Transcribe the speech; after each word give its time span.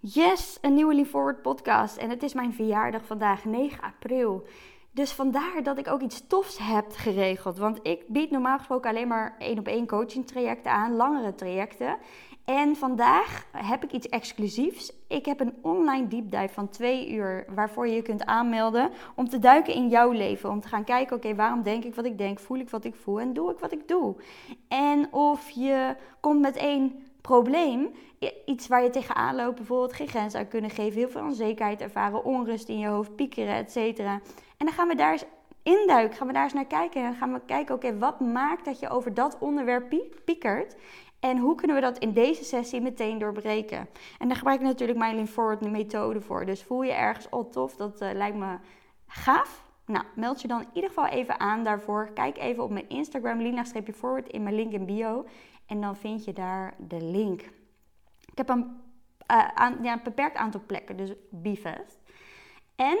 Yes, 0.00 0.58
een 0.60 0.74
nieuwe 0.74 0.94
Lean 0.94 1.06
Forward 1.06 1.42
podcast. 1.42 1.96
En 1.96 2.10
het 2.10 2.22
is 2.22 2.34
mijn 2.34 2.52
verjaardag 2.52 3.04
vandaag, 3.04 3.44
9 3.44 3.82
april. 3.82 4.46
Dus 4.90 5.12
vandaar 5.12 5.62
dat 5.62 5.78
ik 5.78 5.88
ook 5.88 6.00
iets 6.00 6.26
tofs 6.26 6.58
heb 6.58 6.84
geregeld. 6.90 7.58
Want 7.58 7.78
ik 7.82 8.04
bied 8.08 8.30
normaal 8.30 8.58
gesproken 8.58 8.90
alleen 8.90 9.08
maar 9.08 9.36
één 9.38 9.58
op 9.58 9.66
één 9.66 9.86
coaching 9.86 10.26
trajecten 10.26 10.72
aan, 10.72 10.96
langere 10.96 11.34
trajecten. 11.34 11.96
En 12.44 12.76
vandaag 12.76 13.46
heb 13.52 13.84
ik 13.84 13.92
iets 13.92 14.08
exclusiefs. 14.08 14.92
Ik 15.08 15.26
heb 15.26 15.40
een 15.40 15.54
online 15.62 16.08
deep 16.08 16.50
van 16.50 16.68
twee 16.68 17.10
uur 17.10 17.46
waarvoor 17.54 17.88
je 17.88 17.94
je 17.94 18.02
kunt 18.02 18.24
aanmelden 18.24 18.90
om 19.14 19.28
te 19.28 19.38
duiken 19.38 19.74
in 19.74 19.88
jouw 19.88 20.10
leven. 20.10 20.50
Om 20.50 20.60
te 20.60 20.68
gaan 20.68 20.84
kijken, 20.84 21.16
oké, 21.16 21.34
waarom 21.34 21.62
denk 21.62 21.84
ik 21.84 21.94
wat 21.94 22.04
ik 22.04 22.18
denk, 22.18 22.38
voel 22.38 22.58
ik 22.58 22.70
wat 22.70 22.84
ik 22.84 22.94
voel 22.94 23.20
en 23.20 23.32
doe 23.32 23.50
ik 23.50 23.58
wat 23.58 23.72
ik 23.72 23.88
doe. 23.88 24.16
En 24.68 25.12
of 25.12 25.50
je 25.50 25.96
komt 26.20 26.40
met 26.40 26.56
één 26.56 27.07
probleem, 27.28 27.90
iets 28.44 28.68
waar 28.68 28.82
je 28.82 28.90
tegenaan 28.90 29.36
loopt, 29.36 29.56
bijvoorbeeld 29.56 29.92
geen 29.92 30.08
grens 30.08 30.34
uit 30.34 30.48
kunnen 30.48 30.70
geven, 30.70 30.98
heel 30.98 31.08
veel 31.08 31.22
onzekerheid 31.22 31.80
ervaren, 31.80 32.24
onrust 32.24 32.68
in 32.68 32.78
je 32.78 32.86
hoofd, 32.86 33.16
piekeren, 33.16 33.54
et 33.54 33.72
cetera. 33.72 34.12
En 34.56 34.66
dan 34.66 34.72
gaan 34.72 34.88
we 34.88 34.94
daar 34.94 35.12
eens 35.12 35.24
induiken, 35.62 36.16
gaan 36.16 36.26
we 36.26 36.32
daar 36.32 36.42
eens 36.42 36.52
naar 36.52 36.66
kijken 36.66 37.04
en 37.04 37.14
gaan 37.14 37.32
we 37.32 37.40
kijken, 37.46 37.74
oké, 37.74 37.98
wat 37.98 38.20
maakt 38.20 38.64
dat 38.64 38.78
je 38.80 38.88
over 38.88 39.14
dat 39.14 39.38
onderwerp 39.38 39.94
piekert? 40.24 40.76
En 41.20 41.38
hoe 41.38 41.54
kunnen 41.54 41.76
we 41.76 41.82
dat 41.82 41.98
in 41.98 42.12
deze 42.12 42.44
sessie 42.44 42.80
meteen 42.80 43.18
doorbreken? 43.18 43.88
En 44.18 44.28
daar 44.28 44.36
gebruik 44.36 44.60
ik 44.60 44.66
natuurlijk 44.66 44.98
mijn 44.98 45.14
Lean 45.14 45.26
Forward 45.26 45.70
methode 45.70 46.20
voor. 46.20 46.46
Dus 46.46 46.62
voel 46.62 46.82
je 46.82 46.92
ergens, 46.92 47.28
oh 47.28 47.50
tof, 47.50 47.76
dat 47.76 48.02
uh, 48.02 48.08
lijkt 48.12 48.36
me 48.36 48.56
gaaf. 49.06 49.66
Nou, 49.86 50.04
meld 50.14 50.40
je 50.40 50.48
dan 50.48 50.60
in 50.60 50.68
ieder 50.72 50.90
geval 50.90 51.06
even 51.06 51.40
aan 51.40 51.64
daarvoor. 51.64 52.10
Kijk 52.14 52.38
even 52.38 52.62
op 52.62 52.70
mijn 52.70 52.88
Instagram, 52.88 53.40
lina-forward, 53.40 54.28
in 54.28 54.42
mijn 54.42 54.54
link 54.54 54.72
in 54.72 54.86
bio. 54.86 55.24
En 55.68 55.80
dan 55.80 55.96
vind 55.96 56.24
je 56.24 56.32
daar 56.32 56.74
de 56.78 57.00
link. 57.02 57.40
Ik 58.24 58.38
heb 58.38 58.48
een, 58.48 58.80
uh, 59.30 59.48
aan, 59.48 59.78
ja, 59.82 59.92
een 59.92 60.00
beperkt 60.04 60.36
aantal 60.36 60.62
plekken, 60.66 60.96
dus 60.96 61.12
BeFest. 61.30 61.98
En 62.76 62.98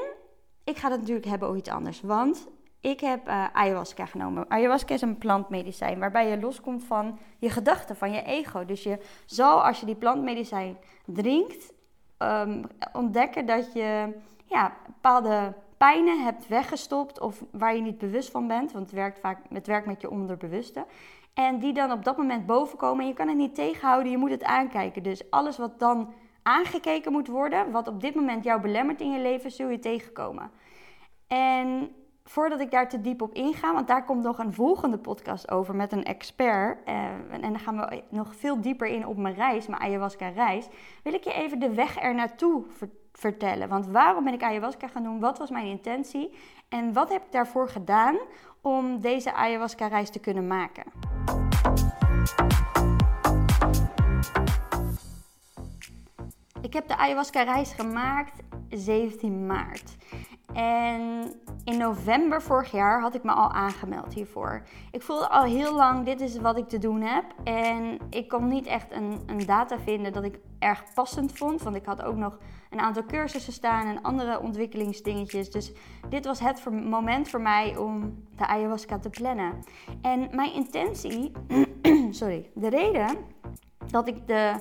ik 0.64 0.76
ga 0.76 0.90
het 0.90 1.00
natuurlijk 1.00 1.26
hebben 1.26 1.48
over 1.48 1.60
iets 1.60 1.70
anders. 1.70 2.00
Want 2.00 2.48
ik 2.80 3.00
heb 3.00 3.28
uh, 3.28 3.46
ayahuasca 3.52 4.06
genomen. 4.06 4.50
Ayahuasca 4.50 4.94
is 4.94 5.02
een 5.02 5.18
plantmedicijn 5.18 5.98
waarbij 5.98 6.28
je 6.28 6.40
loskomt 6.40 6.84
van 6.84 7.18
je 7.38 7.50
gedachten, 7.50 7.96
van 7.96 8.12
je 8.12 8.22
ego. 8.22 8.64
Dus 8.64 8.82
je 8.82 8.98
zal, 9.26 9.64
als 9.64 9.80
je 9.80 9.86
die 9.86 9.94
plantmedicijn 9.94 10.76
drinkt, 11.04 11.72
um, 12.18 12.64
ontdekken 12.92 13.46
dat 13.46 13.72
je 13.72 14.14
ja, 14.44 14.76
bepaalde 14.86 15.54
pijnen 15.76 16.24
hebt 16.24 16.48
weggestopt 16.48 17.20
of 17.20 17.44
waar 17.50 17.74
je 17.74 17.82
niet 17.82 17.98
bewust 17.98 18.30
van 18.30 18.46
bent. 18.46 18.72
Want 18.72 18.84
het 18.84 18.94
werkt 18.94 19.18
vaak 19.18 19.38
het 19.48 19.66
werkt 19.66 19.86
met 19.86 20.00
je 20.00 20.10
onderbewuste. 20.10 20.86
En 21.38 21.58
die 21.58 21.72
dan 21.72 21.92
op 21.92 22.04
dat 22.04 22.16
moment 22.16 22.46
bovenkomen 22.46 23.00
en 23.00 23.08
je 23.08 23.14
kan 23.14 23.28
het 23.28 23.36
niet 23.36 23.54
tegenhouden, 23.54 24.10
je 24.10 24.18
moet 24.18 24.30
het 24.30 24.44
aankijken. 24.44 25.02
Dus 25.02 25.30
alles 25.30 25.58
wat 25.58 25.78
dan 25.78 26.12
aangekeken 26.42 27.12
moet 27.12 27.28
worden, 27.28 27.70
wat 27.70 27.88
op 27.88 28.00
dit 28.00 28.14
moment 28.14 28.44
jou 28.44 28.60
belemmert 28.60 29.00
in 29.00 29.10
je 29.10 29.20
leven, 29.20 29.50
zul 29.50 29.68
je 29.68 29.78
tegenkomen. 29.78 30.50
En 31.26 31.90
voordat 32.24 32.60
ik 32.60 32.70
daar 32.70 32.88
te 32.88 33.00
diep 33.00 33.22
op 33.22 33.34
inga, 33.34 33.74
want 33.74 33.88
daar 33.88 34.04
komt 34.04 34.22
nog 34.22 34.38
een 34.38 34.54
volgende 34.54 34.98
podcast 34.98 35.50
over 35.50 35.76
met 35.76 35.92
een 35.92 36.04
expert. 36.04 36.84
Eh, 36.84 36.94
en 37.30 37.40
dan 37.40 37.58
gaan 37.58 37.76
we 37.76 38.02
nog 38.08 38.36
veel 38.36 38.60
dieper 38.60 38.86
in 38.86 39.06
op 39.06 39.16
mijn 39.16 39.34
reis, 39.34 39.66
mijn 39.66 39.82
ayahuasca-reis. 39.82 40.68
Wil 41.02 41.14
ik 41.14 41.24
je 41.24 41.32
even 41.32 41.58
de 41.58 41.74
weg 41.74 42.02
er 42.02 42.14
naartoe 42.14 42.64
vertellen. 43.12 43.68
Want 43.68 43.86
waarom 43.86 44.24
ben 44.24 44.34
ik 44.34 44.42
ayahuasca 44.42 44.88
gaan 44.88 45.02
doen? 45.02 45.20
Wat 45.20 45.38
was 45.38 45.50
mijn 45.50 45.66
intentie? 45.66 46.34
En 46.68 46.92
wat 46.92 47.08
heb 47.08 47.24
ik 47.24 47.32
daarvoor 47.32 47.68
gedaan 47.68 48.18
om 48.60 49.00
deze 49.00 49.32
ayahuasca-reis 49.32 50.10
te 50.10 50.20
kunnen 50.20 50.46
maken? 50.46 51.07
Ik 56.60 56.72
heb 56.72 56.88
de 56.88 56.96
ayahuasca-reis 56.96 57.72
gemaakt 57.72 58.42
17 58.68 59.46
maart. 59.46 59.96
En 60.52 61.32
in 61.64 61.78
november 61.78 62.42
vorig 62.42 62.70
jaar 62.70 63.00
had 63.00 63.14
ik 63.14 63.22
me 63.22 63.32
al 63.32 63.50
aangemeld 63.50 64.14
hiervoor. 64.14 64.62
Ik 64.90 65.02
voelde 65.02 65.28
al 65.28 65.42
heel 65.42 65.74
lang, 65.74 66.04
dit 66.04 66.20
is 66.20 66.38
wat 66.38 66.58
ik 66.58 66.68
te 66.68 66.78
doen 66.78 67.00
heb. 67.00 67.24
En 67.44 67.98
ik 68.10 68.28
kon 68.28 68.48
niet 68.48 68.66
echt 68.66 68.92
een, 68.92 69.20
een 69.26 69.46
data 69.46 69.78
vinden 69.78 70.12
dat 70.12 70.24
ik 70.24 70.38
erg 70.58 70.84
passend 70.94 71.32
vond. 71.32 71.62
Want 71.62 71.76
ik 71.76 71.84
had 71.84 72.02
ook 72.02 72.16
nog 72.16 72.38
een 72.70 72.80
aantal 72.80 73.04
cursussen 73.04 73.52
staan 73.52 73.86
en 73.86 74.02
andere 74.02 74.40
ontwikkelingsdingetjes. 74.40 75.50
Dus 75.50 75.72
dit 76.08 76.24
was 76.24 76.40
het 76.40 76.64
moment 76.70 77.28
voor 77.28 77.40
mij 77.40 77.76
om 77.76 78.24
de 78.36 78.46
ayahuasca 78.46 78.98
te 78.98 79.10
plannen. 79.10 79.64
En 80.02 80.28
mijn 80.32 80.52
intentie, 80.52 81.32
sorry, 82.22 82.50
de 82.54 82.68
reden 82.68 83.16
dat 83.90 84.08
ik 84.08 84.26
de 84.26 84.54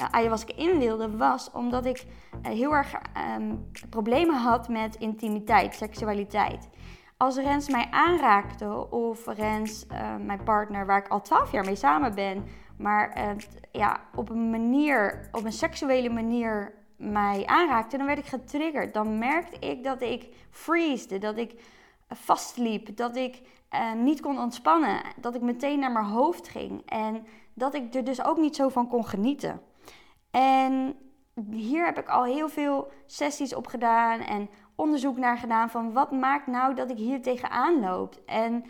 uh, 0.00 0.06
ayahuasca 0.10 0.56
in 0.56 0.78
wilde, 0.78 1.16
was 1.16 1.50
omdat 1.50 1.84
ik 1.84 2.04
uh, 2.46 2.52
heel 2.52 2.72
erg 2.72 2.94
um, 3.38 3.70
problemen 3.90 4.36
had 4.36 4.68
met 4.68 4.96
intimiteit, 4.96 5.74
seksualiteit. 5.74 6.68
Als 7.16 7.36
Rens 7.36 7.68
mij 7.68 7.88
aanraakte, 7.90 8.90
of 8.90 9.26
Rens, 9.26 9.86
uh, 9.92 10.16
mijn 10.16 10.42
partner, 10.42 10.86
waar 10.86 10.98
ik 10.98 11.08
al 11.08 11.22
twaalf 11.22 11.52
jaar 11.52 11.64
mee 11.64 11.74
samen 11.74 12.14
ben, 12.14 12.44
maar 12.78 13.36
ja, 13.72 14.00
op 14.14 14.30
een 14.30 14.50
manier, 14.50 15.28
op 15.32 15.44
een 15.44 15.52
seksuele 15.52 16.10
manier 16.10 16.74
mij 16.96 17.46
aanraakte, 17.46 17.96
dan 17.96 18.06
werd 18.06 18.18
ik 18.18 18.26
getriggerd. 18.26 18.94
Dan 18.94 19.18
merkte 19.18 19.58
ik 19.58 19.84
dat 19.84 20.02
ik 20.02 20.28
freezede, 20.50 21.18
dat 21.18 21.36
ik 21.36 21.54
vastliep, 22.14 22.96
dat 22.96 23.16
ik 23.16 23.42
niet 23.96 24.20
kon 24.20 24.38
ontspannen, 24.38 25.02
dat 25.20 25.34
ik 25.34 25.40
meteen 25.40 25.78
naar 25.78 25.92
mijn 25.92 26.04
hoofd 26.04 26.48
ging. 26.48 26.82
En 26.86 27.26
dat 27.54 27.74
ik 27.74 27.94
er 27.94 28.04
dus 28.04 28.24
ook 28.24 28.36
niet 28.36 28.56
zo 28.56 28.68
van 28.68 28.88
kon 28.88 29.06
genieten. 29.06 29.62
En 30.30 30.96
hier 31.50 31.84
heb 31.84 31.98
ik 31.98 32.08
al 32.08 32.24
heel 32.24 32.48
veel 32.48 32.90
sessies 33.06 33.54
op 33.54 33.66
gedaan 33.66 34.20
en 34.20 34.48
onderzoek 34.74 35.16
naar 35.16 35.38
gedaan 35.38 35.70
van 35.70 35.92
wat 35.92 36.10
maakt 36.10 36.46
nou 36.46 36.74
dat 36.74 36.90
ik 36.90 36.96
hier 36.96 37.22
tegenaan 37.22 37.80
loop. 37.80 38.20
En 38.26 38.64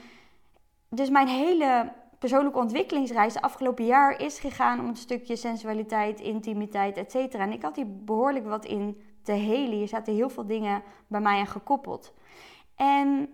dus 0.88 1.10
mijn 1.10 1.28
hele 1.28 1.92
persoonlijke 2.18 2.58
ontwikkelingsreis 2.58 3.32
de 3.32 3.42
afgelopen 3.42 3.84
jaar 3.84 4.20
is 4.20 4.38
gegaan 4.38 4.80
om 4.80 4.88
een 4.88 4.96
stukje 4.96 5.36
sensualiteit, 5.36 6.20
intimiteit, 6.20 6.96
et. 6.96 7.34
En 7.34 7.52
ik 7.52 7.62
had 7.62 7.76
hier 7.76 8.04
behoorlijk 8.04 8.46
wat 8.46 8.64
in 8.64 9.02
te 9.22 9.32
helen. 9.32 9.76
Hier 9.76 9.88
zaten 9.88 10.14
heel 10.14 10.30
veel 10.30 10.46
dingen 10.46 10.82
bij 11.06 11.20
mij 11.20 11.38
aan 11.38 11.46
gekoppeld. 11.46 12.12
En 12.82 13.28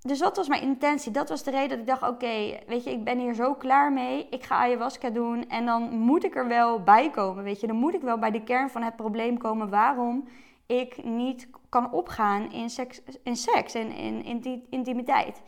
dus 0.00 0.18
dat 0.18 0.36
was 0.36 0.48
mijn 0.48 0.62
intentie. 0.62 1.12
Dat 1.12 1.28
was 1.28 1.42
de 1.42 1.50
reden 1.50 1.68
dat 1.68 1.78
ik 1.78 1.86
dacht: 1.86 2.12
oké, 2.12 2.58
weet 2.66 2.84
je, 2.84 2.90
ik 2.90 3.04
ben 3.04 3.18
hier 3.18 3.34
zo 3.34 3.54
klaar 3.54 3.92
mee. 3.92 4.26
Ik 4.30 4.44
ga 4.44 4.56
ayahuasca 4.56 5.10
doen. 5.10 5.48
En 5.48 5.66
dan 5.66 5.98
moet 5.98 6.24
ik 6.24 6.36
er 6.36 6.48
wel 6.48 6.82
bij 6.82 7.10
komen. 7.10 7.44
Weet 7.44 7.60
je, 7.60 7.66
dan 7.66 7.76
moet 7.76 7.94
ik 7.94 8.00
wel 8.00 8.18
bij 8.18 8.30
de 8.30 8.42
kern 8.42 8.70
van 8.70 8.82
het 8.82 8.96
probleem 8.96 9.38
komen. 9.38 9.68
Waarom 9.68 10.28
ik 10.66 11.04
niet 11.04 11.48
kan 11.68 11.92
opgaan 11.92 12.52
in 12.52 12.70
seks, 12.70 13.00
in 13.22 13.36
seks 13.36 13.74
en 13.74 13.90
in, 13.90 14.24
in 14.24 14.66
intimiteit. 14.70 15.42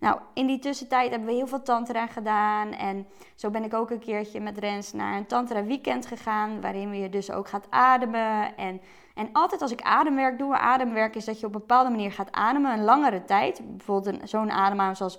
Nou, 0.00 0.18
in 0.34 0.46
die 0.46 0.58
tussentijd 0.58 1.10
hebben 1.10 1.28
we 1.28 1.34
heel 1.34 1.46
veel 1.46 1.62
tantra 1.62 2.06
gedaan. 2.06 2.72
En 2.72 3.06
zo 3.34 3.50
ben 3.50 3.64
ik 3.64 3.74
ook 3.74 3.90
een 3.90 3.98
keertje 3.98 4.40
met 4.40 4.58
Rens 4.58 4.92
naar 4.92 5.16
een 5.16 5.26
tantra 5.26 5.64
weekend 5.64 6.06
gegaan. 6.06 6.60
Waarin 6.60 6.90
we 6.90 6.96
je 6.96 7.08
dus 7.08 7.30
ook 7.30 7.48
gaat 7.48 7.66
ademen. 7.70 8.56
En, 8.56 8.80
en 9.14 9.28
altijd 9.32 9.62
als 9.62 9.70
ik 9.70 9.82
ademwerk 9.82 10.38
doe, 10.38 10.56
ademwerk 10.56 11.14
is 11.16 11.24
dat 11.24 11.40
je 11.40 11.46
op 11.46 11.54
een 11.54 11.60
bepaalde 11.60 11.90
manier 11.90 12.12
gaat 12.12 12.32
ademen. 12.32 12.72
Een 12.72 12.84
langere 12.84 13.24
tijd. 13.24 13.60
Bijvoorbeeld 13.76 14.28
zo'n 14.28 14.50
ademhaling 14.50 14.96
zoals 14.96 15.18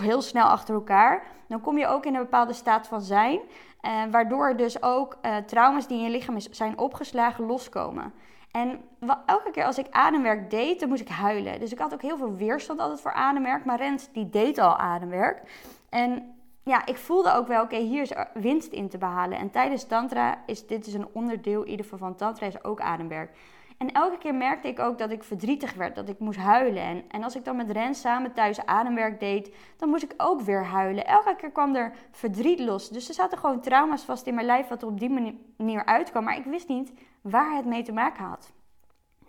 heel 0.00 0.22
snel 0.22 0.46
achter 0.46 0.74
elkaar. 0.74 1.26
Dan 1.48 1.60
kom 1.60 1.78
je 1.78 1.86
ook 1.86 2.06
in 2.06 2.14
een 2.14 2.22
bepaalde 2.22 2.52
staat 2.52 2.86
van 2.86 3.00
zijn. 3.00 3.40
Eh, 3.80 4.02
waardoor 4.10 4.56
dus 4.56 4.82
ook 4.82 5.18
uh, 5.22 5.36
trauma's 5.36 5.86
die 5.86 5.98
in 5.98 6.04
je 6.04 6.10
lichaam 6.10 6.40
zijn 6.40 6.78
opgeslagen 6.78 7.46
loskomen. 7.46 8.12
En 8.50 8.80
elke 9.26 9.50
keer 9.50 9.64
als 9.64 9.78
ik 9.78 9.86
ademwerk 9.90 10.50
deed, 10.50 10.80
dan 10.80 10.88
moest 10.88 11.00
ik 11.00 11.08
huilen. 11.08 11.60
Dus 11.60 11.72
ik 11.72 11.78
had 11.78 11.92
ook 11.92 12.02
heel 12.02 12.16
veel 12.16 12.34
weerstand 12.34 12.80
altijd 12.80 13.00
voor 13.00 13.12
ademwerk. 13.12 13.64
Maar 13.64 13.78
Rens, 13.78 14.08
die 14.12 14.28
deed 14.28 14.58
al 14.58 14.76
ademwerk. 14.76 15.42
En 15.88 16.39
ja, 16.62 16.86
ik 16.86 16.96
voelde 16.96 17.32
ook 17.32 17.46
wel, 17.46 17.62
oké, 17.62 17.76
hier 17.76 18.02
is 18.02 18.12
winst 18.34 18.72
in 18.72 18.88
te 18.88 18.98
behalen. 18.98 19.38
En 19.38 19.50
tijdens 19.50 19.86
tantra 19.86 20.42
is 20.46 20.66
dit 20.66 20.84
dus 20.84 20.94
een 20.94 21.08
onderdeel, 21.12 21.62
in 21.62 21.70
ieder 21.70 21.84
geval 21.84 21.98
van 21.98 22.16
tantra, 22.16 22.46
is 22.46 22.64
ook 22.64 22.80
ademwerk. 22.80 23.36
En 23.78 23.92
elke 23.92 24.18
keer 24.18 24.34
merkte 24.34 24.68
ik 24.68 24.78
ook 24.78 24.98
dat 24.98 25.10
ik 25.10 25.24
verdrietig 25.24 25.74
werd, 25.74 25.94
dat 25.94 26.08
ik 26.08 26.18
moest 26.18 26.38
huilen. 26.38 26.82
En, 26.82 27.04
en 27.08 27.22
als 27.22 27.36
ik 27.36 27.44
dan 27.44 27.56
met 27.56 27.70
Rens 27.70 28.00
samen 28.00 28.32
thuis 28.32 28.66
ademwerk 28.66 29.20
deed, 29.20 29.54
dan 29.76 29.88
moest 29.88 30.02
ik 30.02 30.14
ook 30.16 30.40
weer 30.40 30.64
huilen. 30.64 31.06
Elke 31.06 31.36
keer 31.36 31.50
kwam 31.50 31.74
er 31.74 31.92
verdriet 32.10 32.60
los. 32.60 32.88
Dus 32.88 33.08
er 33.08 33.14
zaten 33.14 33.38
gewoon 33.38 33.60
trauma's 33.60 34.04
vast 34.04 34.26
in 34.26 34.34
mijn 34.34 34.46
lijf 34.46 34.68
wat 34.68 34.82
er 34.82 34.88
op 34.88 35.00
die 35.00 35.34
manier 35.56 35.84
uitkwam. 35.84 36.24
Maar 36.24 36.36
ik 36.36 36.44
wist 36.44 36.68
niet 36.68 36.92
waar 37.20 37.56
het 37.56 37.66
mee 37.66 37.82
te 37.82 37.92
maken 37.92 38.24
had. 38.24 38.52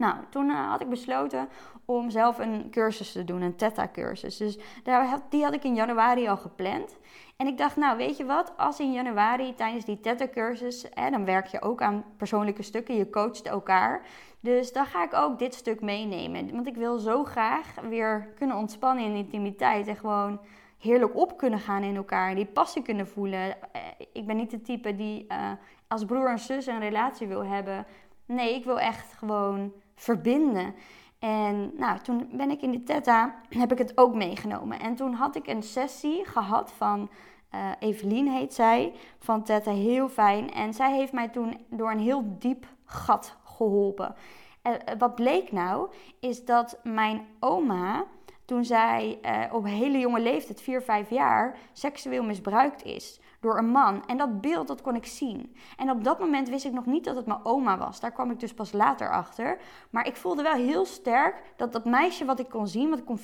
Nou, 0.01 0.15
toen 0.29 0.49
uh, 0.49 0.69
had 0.69 0.81
ik 0.81 0.89
besloten 0.89 1.49
om 1.85 2.09
zelf 2.09 2.39
een 2.39 2.67
cursus 2.71 3.11
te 3.11 3.23
doen, 3.23 3.41
een 3.41 3.55
Theta-cursus. 3.55 4.37
Dus 4.37 4.59
daar 4.83 5.19
die 5.29 5.43
had 5.43 5.53
ik 5.53 5.63
in 5.63 5.75
januari 5.75 6.27
al 6.27 6.37
gepland. 6.37 6.97
En 7.37 7.47
ik 7.47 7.57
dacht, 7.57 7.75
nou 7.75 7.97
weet 7.97 8.17
je 8.17 8.25
wat, 8.25 8.53
als 8.57 8.79
in 8.79 8.91
januari 8.91 9.55
tijdens 9.55 9.85
die 9.85 9.99
Theta-cursus, 9.99 10.85
dan 11.11 11.25
werk 11.25 11.45
je 11.45 11.61
ook 11.61 11.81
aan 11.81 12.03
persoonlijke 12.17 12.63
stukken, 12.63 12.95
je 12.95 13.09
coacht 13.09 13.47
elkaar. 13.47 14.01
Dus 14.39 14.73
dan 14.73 14.85
ga 14.85 15.03
ik 15.03 15.13
ook 15.13 15.39
dit 15.39 15.53
stuk 15.53 15.81
meenemen. 15.81 16.51
Want 16.51 16.67
ik 16.67 16.75
wil 16.75 16.97
zo 16.97 17.23
graag 17.23 17.75
weer 17.89 18.33
kunnen 18.35 18.57
ontspannen 18.57 19.05
in 19.05 19.15
intimiteit 19.15 19.87
en 19.87 19.95
gewoon 19.95 20.39
heerlijk 20.77 21.15
op 21.15 21.37
kunnen 21.37 21.59
gaan 21.59 21.83
in 21.83 21.95
elkaar. 21.95 22.35
Die 22.35 22.45
passie 22.45 22.81
kunnen 22.81 23.07
voelen. 23.07 23.71
Eh, 23.71 23.81
ik 24.13 24.25
ben 24.25 24.35
niet 24.35 24.51
de 24.51 24.61
type 24.61 24.95
die 24.95 25.25
uh, 25.29 25.51
als 25.87 26.05
broer 26.05 26.29
en 26.29 26.39
zus 26.39 26.65
een 26.65 26.79
relatie 26.79 27.27
wil 27.27 27.45
hebben. 27.45 27.85
Nee, 28.25 28.55
ik 28.55 28.65
wil 28.65 28.79
echt 28.79 29.13
gewoon 29.13 29.73
verbinden. 30.01 30.75
En 31.19 31.71
nou, 31.77 31.99
toen 31.99 32.29
ben 32.31 32.51
ik 32.51 32.61
in 32.61 32.71
de 32.71 32.83
Theta, 32.83 33.35
heb 33.49 33.71
ik 33.71 33.77
het 33.77 33.97
ook 33.97 34.15
meegenomen. 34.15 34.79
En 34.79 34.95
toen 34.95 35.13
had 35.13 35.35
ik 35.35 35.47
een 35.47 35.63
sessie 35.63 36.25
gehad 36.25 36.71
van 36.71 37.09
uh, 37.55 37.71
Evelien 37.79 38.27
heet 38.27 38.53
zij, 38.53 38.93
van 39.19 39.43
Theta, 39.43 39.71
heel 39.71 40.09
fijn. 40.09 40.53
En 40.53 40.73
zij 40.73 40.95
heeft 40.95 41.11
mij 41.11 41.29
toen 41.29 41.57
door 41.69 41.91
een 41.91 41.99
heel 41.99 42.23
diep 42.39 42.65
gat 42.85 43.37
geholpen. 43.43 44.15
En 44.61 44.97
wat 44.97 45.15
bleek 45.15 45.51
nou, 45.51 45.89
is 46.19 46.45
dat 46.45 46.79
mijn 46.83 47.27
oma, 47.39 48.05
toen 48.51 48.65
zij 48.65 49.19
uh, 49.25 49.53
op 49.53 49.65
hele 49.65 49.99
jonge 49.99 50.19
leeftijd, 50.19 50.61
4, 50.61 50.81
5 50.81 51.09
jaar, 51.09 51.57
seksueel 51.73 52.23
misbruikt 52.23 52.83
is 52.83 53.19
door 53.39 53.57
een 53.57 53.69
man. 53.69 54.05
En 54.05 54.17
dat 54.17 54.41
beeld, 54.41 54.67
dat 54.67 54.81
kon 54.81 54.95
ik 54.95 55.05
zien. 55.05 55.55
En 55.77 55.89
op 55.89 56.03
dat 56.03 56.19
moment 56.19 56.49
wist 56.49 56.65
ik 56.65 56.71
nog 56.71 56.85
niet 56.85 57.03
dat 57.03 57.15
het 57.15 57.25
mijn 57.25 57.45
oma 57.45 57.77
was. 57.77 57.99
Daar 57.99 58.11
kwam 58.11 58.31
ik 58.31 58.39
dus 58.39 58.53
pas 58.53 58.71
later 58.71 59.11
achter. 59.11 59.57
Maar 59.89 60.07
ik 60.07 60.15
voelde 60.15 60.43
wel 60.43 60.53
heel 60.53 60.85
sterk 60.85 61.53
dat 61.55 61.71
dat 61.71 61.85
meisje 61.85 62.25
wat 62.25 62.39
ik 62.39 62.49
kon 62.49 62.67
zien, 62.67 62.89
wat 62.89 62.99
ik 62.99 63.05
kon 63.05 63.19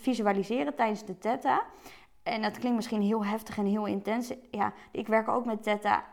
visualiseren 0.00 0.74
tijdens 0.74 1.04
de 1.04 1.18
theta. 1.18 1.62
En 2.22 2.42
dat 2.42 2.58
klinkt 2.58 2.76
misschien 2.76 3.02
heel 3.02 3.24
heftig 3.24 3.58
en 3.58 3.66
heel 3.66 3.86
intens. 3.86 4.32
Ja, 4.50 4.72
ik 4.90 5.06
werk 5.06 5.28
ook 5.28 5.44
met 5.44 5.62
theta 5.62 6.04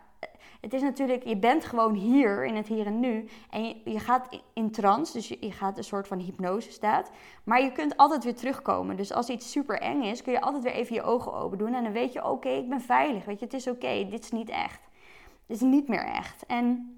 het 0.61 0.73
is 0.73 0.81
natuurlijk, 0.81 1.23
je 1.23 1.37
bent 1.37 1.65
gewoon 1.65 1.93
hier 1.93 2.45
in 2.45 2.55
het 2.55 2.67
hier 2.67 2.85
en 2.85 2.99
nu. 2.99 3.29
En 3.49 3.67
je, 3.67 3.75
je 3.85 3.99
gaat 3.99 4.41
in 4.53 4.71
trance, 4.71 5.13
dus 5.13 5.27
je, 5.27 5.37
je, 5.39 5.51
gaat 5.51 5.77
een 5.77 5.83
soort 5.83 6.07
van 6.07 6.19
hypnose 6.19 6.71
staat. 6.71 7.11
Maar 7.43 7.61
je 7.61 7.71
kunt 7.71 7.97
altijd 7.97 8.23
weer 8.23 8.35
terugkomen. 8.35 8.95
Dus 8.95 9.13
als 9.13 9.29
iets 9.29 9.51
super 9.51 9.79
eng 9.79 10.01
is, 10.01 10.21
kun 10.21 10.31
je 10.33 10.41
altijd 10.41 10.63
weer 10.63 10.73
even 10.73 10.95
je 10.95 11.03
ogen 11.03 11.33
open 11.33 11.57
doen. 11.57 11.73
En 11.73 11.83
dan 11.83 11.93
weet 11.93 12.13
je, 12.13 12.25
oké, 12.25 12.49
ik 12.49 12.69
ben 12.69 12.81
veilig. 12.81 13.25
Weet 13.25 13.39
je, 13.39 13.45
het 13.45 13.53
is 13.53 13.67
oké, 13.67 14.07
dit 14.09 14.23
is 14.23 14.31
niet 14.31 14.49
echt. 14.49 14.81
Dit 15.45 15.55
is 15.55 15.61
niet 15.61 15.87
meer 15.87 16.05
echt. 16.05 16.45
En 16.45 16.97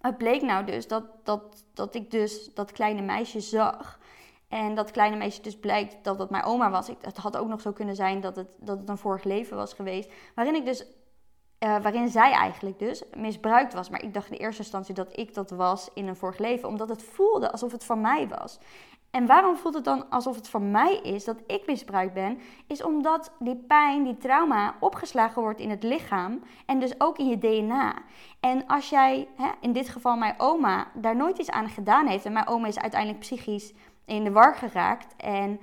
het 0.00 0.18
bleek 0.18 0.42
nou 0.42 0.64
dus 0.64 0.88
dat, 0.88 1.04
dat, 1.22 1.64
dat 1.74 1.94
ik 1.94 2.10
dus 2.10 2.54
dat 2.54 2.72
kleine 2.72 3.02
meisje 3.02 3.40
zag. 3.40 3.98
En 4.48 4.74
dat 4.74 4.90
kleine 4.90 5.16
meisje 5.16 5.42
dus 5.42 5.58
blijkt 5.58 5.96
dat 6.02 6.18
het 6.18 6.30
mijn 6.30 6.44
oma 6.44 6.70
was. 6.70 6.88
Ik, 6.88 6.96
het 7.00 7.16
had 7.16 7.36
ook 7.36 7.48
nog 7.48 7.60
zo 7.60 7.72
kunnen 7.72 7.96
zijn 7.96 8.20
dat 8.20 8.36
het, 8.36 8.56
dat 8.60 8.78
het 8.78 8.88
een 8.88 8.98
vorig 8.98 9.24
leven 9.24 9.56
was 9.56 9.72
geweest. 9.72 10.10
Waarin 10.34 10.54
ik 10.54 10.64
dus 10.64 10.86
uh, 11.64 11.82
waarin 11.82 12.08
zij 12.08 12.32
eigenlijk 12.32 12.78
dus 12.78 13.02
misbruikt 13.16 13.72
was. 13.72 13.90
Maar 13.90 14.02
ik 14.02 14.14
dacht 14.14 14.30
in 14.30 14.36
eerste 14.36 14.62
instantie 14.62 14.94
dat 14.94 15.18
ik 15.18 15.34
dat 15.34 15.50
was 15.50 15.90
in 15.94 16.08
een 16.08 16.16
vorig 16.16 16.38
leven, 16.38 16.68
omdat 16.68 16.88
het 16.88 17.02
voelde 17.02 17.52
alsof 17.52 17.72
het 17.72 17.84
van 17.84 18.00
mij 18.00 18.28
was. 18.28 18.58
En 19.10 19.26
waarom 19.26 19.56
voelt 19.56 19.74
het 19.74 19.84
dan 19.84 20.10
alsof 20.10 20.36
het 20.36 20.48
van 20.48 20.70
mij 20.70 20.96
is 20.96 21.24
dat 21.24 21.36
ik 21.46 21.66
misbruikt 21.66 22.14
ben? 22.14 22.38
Is 22.66 22.82
omdat 22.82 23.32
die 23.38 23.56
pijn, 23.56 24.04
die 24.04 24.16
trauma 24.16 24.74
opgeslagen 24.80 25.42
wordt 25.42 25.60
in 25.60 25.70
het 25.70 25.82
lichaam 25.82 26.42
en 26.66 26.78
dus 26.78 27.00
ook 27.00 27.18
in 27.18 27.28
je 27.28 27.38
DNA. 27.38 27.94
En 28.40 28.66
als 28.66 28.90
jij, 28.90 29.28
hè, 29.36 29.48
in 29.60 29.72
dit 29.72 29.88
geval 29.88 30.16
mijn 30.16 30.34
oma, 30.38 30.86
daar 30.94 31.16
nooit 31.16 31.38
iets 31.38 31.50
aan 31.50 31.68
gedaan 31.68 32.06
heeft, 32.06 32.24
en 32.24 32.32
mijn 32.32 32.46
oma 32.46 32.66
is 32.66 32.78
uiteindelijk 32.78 33.20
psychisch 33.20 33.72
in 34.04 34.24
de 34.24 34.30
war 34.30 34.54
geraakt 34.54 35.16
en 35.16 35.60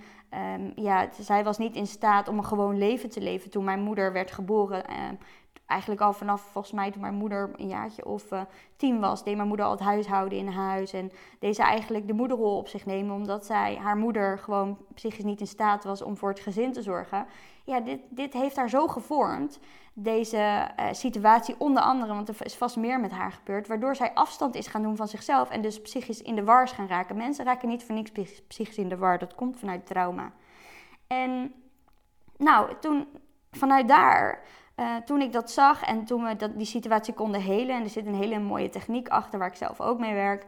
um, 0.55 0.71
ja, 0.75 1.07
zij 1.19 1.43
was 1.43 1.57
niet 1.57 1.75
in 1.75 1.87
staat 1.87 2.27
om 2.27 2.37
een 2.37 2.45
gewoon 2.45 2.77
leven 2.77 3.09
te 3.09 3.21
leven 3.21 3.49
toen 3.49 3.63
mijn 3.63 3.81
moeder 3.81 4.13
werd 4.13 4.31
geboren. 4.31 4.83
Um, 5.09 5.17
eigenlijk 5.67 6.01
al 6.01 6.13
vanaf 6.13 6.41
volgens 6.41 6.73
mij 6.73 6.91
toen 6.91 7.01
mijn 7.01 7.13
moeder 7.13 7.49
een 7.55 7.67
jaartje 7.67 8.05
of 8.05 8.31
uh, 8.31 8.41
tien 8.75 8.99
was, 8.99 9.23
deed 9.23 9.35
mijn 9.35 9.47
moeder 9.47 9.65
al 9.65 9.71
het 9.71 9.79
huishouden 9.79 10.37
in 10.37 10.47
huis. 10.47 10.93
En 10.93 11.11
deed 11.39 11.55
ze 11.55 11.63
eigenlijk 11.63 12.07
de 12.07 12.13
moederrol 12.13 12.57
op 12.57 12.67
zich 12.67 12.85
nemen, 12.85 13.15
omdat 13.15 13.45
zij 13.45 13.75
haar 13.75 13.97
moeder 13.97 14.39
gewoon 14.39 14.77
psychisch 14.93 15.23
niet 15.23 15.39
in 15.39 15.47
staat 15.47 15.83
was 15.83 16.01
om 16.01 16.17
voor 16.17 16.29
het 16.29 16.39
gezin 16.39 16.73
te 16.73 16.81
zorgen. 16.81 17.25
Ja, 17.63 17.79
dit, 17.79 17.99
dit 18.09 18.33
heeft 18.33 18.55
haar 18.55 18.69
zo 18.69 18.87
gevormd, 18.87 19.59
deze 19.93 20.71
uh, 20.79 20.85
situatie 20.91 21.55
onder 21.57 21.83
andere, 21.83 22.13
want 22.13 22.29
er 22.29 22.45
is 22.45 22.55
vast 22.55 22.75
meer 22.75 22.99
met 22.99 23.11
haar 23.11 23.31
gebeurd, 23.31 23.67
waardoor 23.67 23.95
zij 23.95 24.13
afstand 24.13 24.55
is 24.55 24.67
gaan 24.67 24.81
doen 24.81 24.95
van 24.95 25.07
zichzelf 25.07 25.49
en 25.49 25.61
dus 25.61 25.81
psychisch 25.81 26.21
in 26.21 26.35
de 26.35 26.43
war 26.43 26.63
is 26.63 26.71
gaan 26.71 26.87
raken. 26.87 27.17
Mensen 27.17 27.45
raken 27.45 27.67
niet 27.67 27.83
voor 27.83 27.95
niks 27.95 28.11
psychisch 28.47 28.77
in 28.77 28.89
de 28.89 28.97
war, 28.97 29.19
dat 29.19 29.35
komt 29.35 29.59
vanuit 29.59 29.85
trauma. 29.85 30.31
En 31.07 31.53
nou, 32.37 32.73
toen 32.79 33.07
vanuit 33.51 33.87
daar 33.87 34.43
uh, 34.79 34.95
toen 34.95 35.21
ik 35.21 35.33
dat 35.33 35.51
zag 35.51 35.83
en 35.83 36.05
toen 36.05 36.23
we 36.23 36.35
dat, 36.35 36.57
die 36.57 36.65
situatie 36.65 37.13
konden 37.13 37.41
helen, 37.41 37.75
en 37.75 37.83
er 37.83 37.89
zit 37.89 38.05
een 38.05 38.15
hele 38.15 38.39
mooie 38.39 38.69
techniek 38.69 39.07
achter 39.07 39.39
waar 39.39 39.47
ik 39.47 39.55
zelf 39.55 39.81
ook 39.81 39.99
mee 39.99 40.13
werk, 40.13 40.45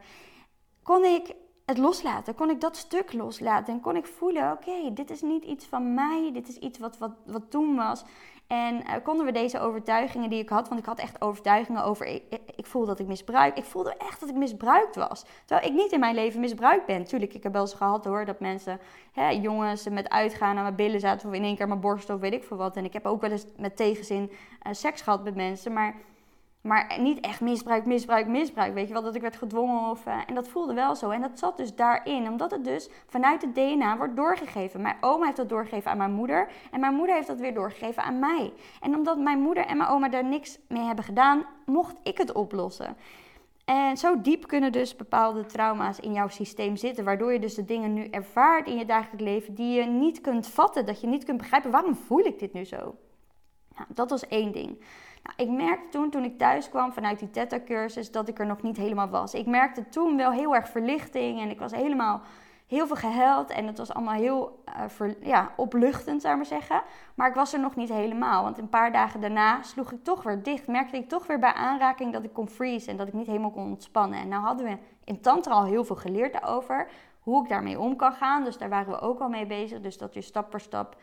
kon 0.82 1.04
ik 1.04 1.34
het 1.66 1.78
loslaten. 1.78 2.34
Kon 2.34 2.50
ik 2.50 2.60
dat 2.60 2.76
stuk 2.76 3.12
loslaten 3.12 3.74
en 3.74 3.80
kon 3.80 3.96
ik 3.96 4.06
voelen: 4.06 4.52
oké, 4.52 4.92
dit 4.92 5.10
is 5.10 5.22
niet 5.22 5.44
iets 5.44 5.66
van 5.66 5.94
mij, 5.94 6.30
dit 6.32 6.48
is 6.48 6.56
iets 6.56 6.78
wat, 6.78 6.98
wat, 6.98 7.12
wat 7.26 7.50
toen 7.50 7.76
was. 7.76 8.04
En 8.50 8.74
uh, 8.74 8.92
konden 9.02 9.26
we 9.26 9.32
deze 9.32 9.60
overtuigingen 9.60 10.30
die 10.30 10.38
ik 10.38 10.48
had, 10.48 10.68
want 10.68 10.80
ik 10.80 10.86
had 10.86 10.98
echt 10.98 11.20
overtuigingen 11.22 11.84
over, 11.84 12.06
ik, 12.06 12.66
voelde 12.66 12.86
dat 12.86 12.98
ik 12.98 13.06
misbruik. 13.06 13.56
Ik 13.56 13.64
voelde 13.64 13.94
echt 13.96 14.20
dat 14.20 14.28
ik 14.28 14.34
misbruikt 14.34 14.96
was. 14.96 15.24
Terwijl 15.44 15.70
ik 15.70 15.76
niet 15.76 15.92
in 15.92 16.00
mijn 16.00 16.14
leven 16.14 16.40
misbruikt 16.40 16.86
ben. 16.86 17.04
Tuurlijk, 17.04 17.34
ik 17.34 17.42
heb 17.42 17.52
wel 17.52 17.60
eens 17.60 17.74
gehad 17.74 18.04
hoor, 18.04 18.24
dat 18.24 18.40
mensen, 18.40 18.80
hè, 19.12 19.28
jongens 19.28 19.88
met 19.88 20.08
uitgaan 20.08 20.56
aan 20.56 20.62
mijn 20.62 20.74
billen 20.74 21.00
zaten 21.00 21.28
of 21.28 21.34
in 21.34 21.44
één 21.44 21.56
keer 21.56 21.68
mijn 21.68 21.80
borst 21.80 22.10
of 22.10 22.20
weet 22.20 22.32
ik 22.32 22.44
veel 22.44 22.56
wat. 22.56 22.76
En 22.76 22.84
ik 22.84 22.92
heb 22.92 23.06
ook 23.06 23.20
wel 23.20 23.30
eens 23.30 23.46
met 23.56 23.76
tegenzin 23.76 24.30
uh, 24.30 24.72
seks 24.72 25.02
gehad 25.02 25.24
met 25.24 25.34
mensen, 25.34 25.72
maar 25.72 25.94
maar 26.60 26.96
niet 26.98 27.20
echt 27.20 27.40
misbruik, 27.40 27.84
misbruik, 27.84 28.26
misbruik. 28.26 28.74
Weet 28.74 28.86
je 28.86 28.92
wel, 28.92 29.02
dat 29.02 29.14
ik 29.14 29.20
werd 29.20 29.36
gedwongen. 29.36 29.90
Of, 29.90 30.06
uh, 30.06 30.18
en 30.26 30.34
dat 30.34 30.48
voelde 30.48 30.74
wel 30.74 30.94
zo. 30.94 31.10
En 31.10 31.20
dat 31.20 31.38
zat 31.38 31.56
dus 31.56 31.74
daarin. 31.74 32.28
Omdat 32.28 32.50
het 32.50 32.64
dus 32.64 32.90
vanuit 33.06 33.42
het 33.42 33.54
DNA 33.54 33.96
wordt 33.96 34.16
doorgegeven. 34.16 34.82
Mijn 34.82 34.96
oma 35.00 35.24
heeft 35.24 35.36
dat 35.36 35.48
doorgegeven 35.48 35.90
aan 35.90 35.96
mijn 35.96 36.12
moeder. 36.12 36.48
En 36.70 36.80
mijn 36.80 36.94
moeder 36.94 37.14
heeft 37.14 37.26
dat 37.26 37.40
weer 37.40 37.54
doorgegeven 37.54 38.02
aan 38.02 38.18
mij. 38.18 38.52
En 38.80 38.94
omdat 38.94 39.18
mijn 39.18 39.40
moeder 39.40 39.66
en 39.66 39.76
mijn 39.76 39.90
oma 39.90 40.08
daar 40.08 40.24
niks 40.24 40.58
mee 40.68 40.82
hebben 40.82 41.04
gedaan, 41.04 41.44
mocht 41.66 41.96
ik 42.02 42.18
het 42.18 42.32
oplossen. 42.32 42.96
En 43.64 43.96
zo 43.96 44.20
diep 44.20 44.46
kunnen 44.46 44.72
dus 44.72 44.96
bepaalde 44.96 45.46
trauma's 45.46 45.98
in 45.98 46.12
jouw 46.12 46.28
systeem 46.28 46.76
zitten. 46.76 47.04
Waardoor 47.04 47.32
je 47.32 47.38
dus 47.38 47.54
de 47.54 47.64
dingen 47.64 47.92
nu 47.92 48.04
ervaart 48.04 48.66
in 48.66 48.78
je 48.78 48.84
dagelijks 48.84 49.24
leven 49.24 49.54
die 49.54 49.74
je 49.74 49.84
niet 49.84 50.20
kunt 50.20 50.46
vatten. 50.46 50.86
Dat 50.86 51.00
je 51.00 51.06
niet 51.06 51.24
kunt 51.24 51.38
begrijpen, 51.38 51.70
waarom 51.70 51.94
voel 51.94 52.24
ik 52.24 52.38
dit 52.38 52.52
nu 52.52 52.64
zo? 52.64 52.96
Nou, 53.76 53.86
dat 53.88 54.10
was 54.10 54.26
één 54.26 54.52
ding. 54.52 54.84
Nou, 55.22 55.50
ik 55.50 55.56
merkte 55.56 55.88
toen, 55.88 56.10
toen 56.10 56.24
ik 56.24 56.38
thuis 56.38 56.68
kwam 56.68 56.92
vanuit 56.92 57.18
die 57.18 57.30
Theta-cursus, 57.30 58.10
dat 58.10 58.28
ik 58.28 58.38
er 58.38 58.46
nog 58.46 58.62
niet 58.62 58.76
helemaal 58.76 59.08
was. 59.08 59.34
Ik 59.34 59.46
merkte 59.46 59.88
toen 59.88 60.16
wel 60.16 60.32
heel 60.32 60.54
erg 60.54 60.68
verlichting 60.68 61.40
en 61.40 61.50
ik 61.50 61.58
was 61.58 61.72
helemaal 61.72 62.20
heel 62.70 62.86
veel 62.86 62.96
gehuild. 62.96 63.50
En 63.50 63.66
het 63.66 63.78
was 63.78 63.92
allemaal 63.92 64.14
heel 64.14 64.62
uh, 64.98 65.14
ja, 65.22 65.52
opluchtend, 65.56 66.20
zou 66.20 66.32
ik 66.32 66.38
maar 66.38 66.60
zeggen. 66.60 66.82
Maar 67.14 67.28
ik 67.28 67.34
was 67.34 67.52
er 67.52 67.60
nog 67.60 67.76
niet 67.76 67.88
helemaal. 67.88 68.42
Want 68.42 68.58
een 68.58 68.68
paar 68.68 68.92
dagen 68.92 69.20
daarna 69.20 69.62
sloeg 69.62 69.92
ik 69.92 70.04
toch 70.04 70.22
weer 70.22 70.42
dicht. 70.42 70.66
Merkte 70.66 70.96
ik 70.96 71.08
toch 71.08 71.26
weer 71.26 71.38
bij 71.38 71.52
aanraking 71.52 72.12
dat 72.12 72.24
ik 72.24 72.32
kon 72.32 72.48
freeze 72.48 72.90
en 72.90 72.96
dat 72.96 73.06
ik 73.06 73.12
niet 73.12 73.26
helemaal 73.26 73.50
kon 73.50 73.64
ontspannen. 73.64 74.18
En 74.18 74.28
nou 74.28 74.42
hadden 74.42 74.66
we 74.66 74.76
in 75.04 75.20
Tantra 75.20 75.52
al 75.52 75.64
heel 75.64 75.84
veel 75.84 75.96
geleerd 75.96 76.32
daarover. 76.32 76.88
Hoe 77.20 77.42
ik 77.42 77.48
daarmee 77.48 77.80
om 77.80 77.96
kan 77.96 78.12
gaan. 78.12 78.44
Dus 78.44 78.58
daar 78.58 78.68
waren 78.68 78.92
we 78.92 79.00
ook 79.00 79.20
al 79.20 79.28
mee 79.28 79.46
bezig. 79.46 79.80
Dus 79.80 79.98
dat 79.98 80.14
je 80.14 80.20
stap 80.20 80.50
per 80.50 80.60
stap 80.60 80.96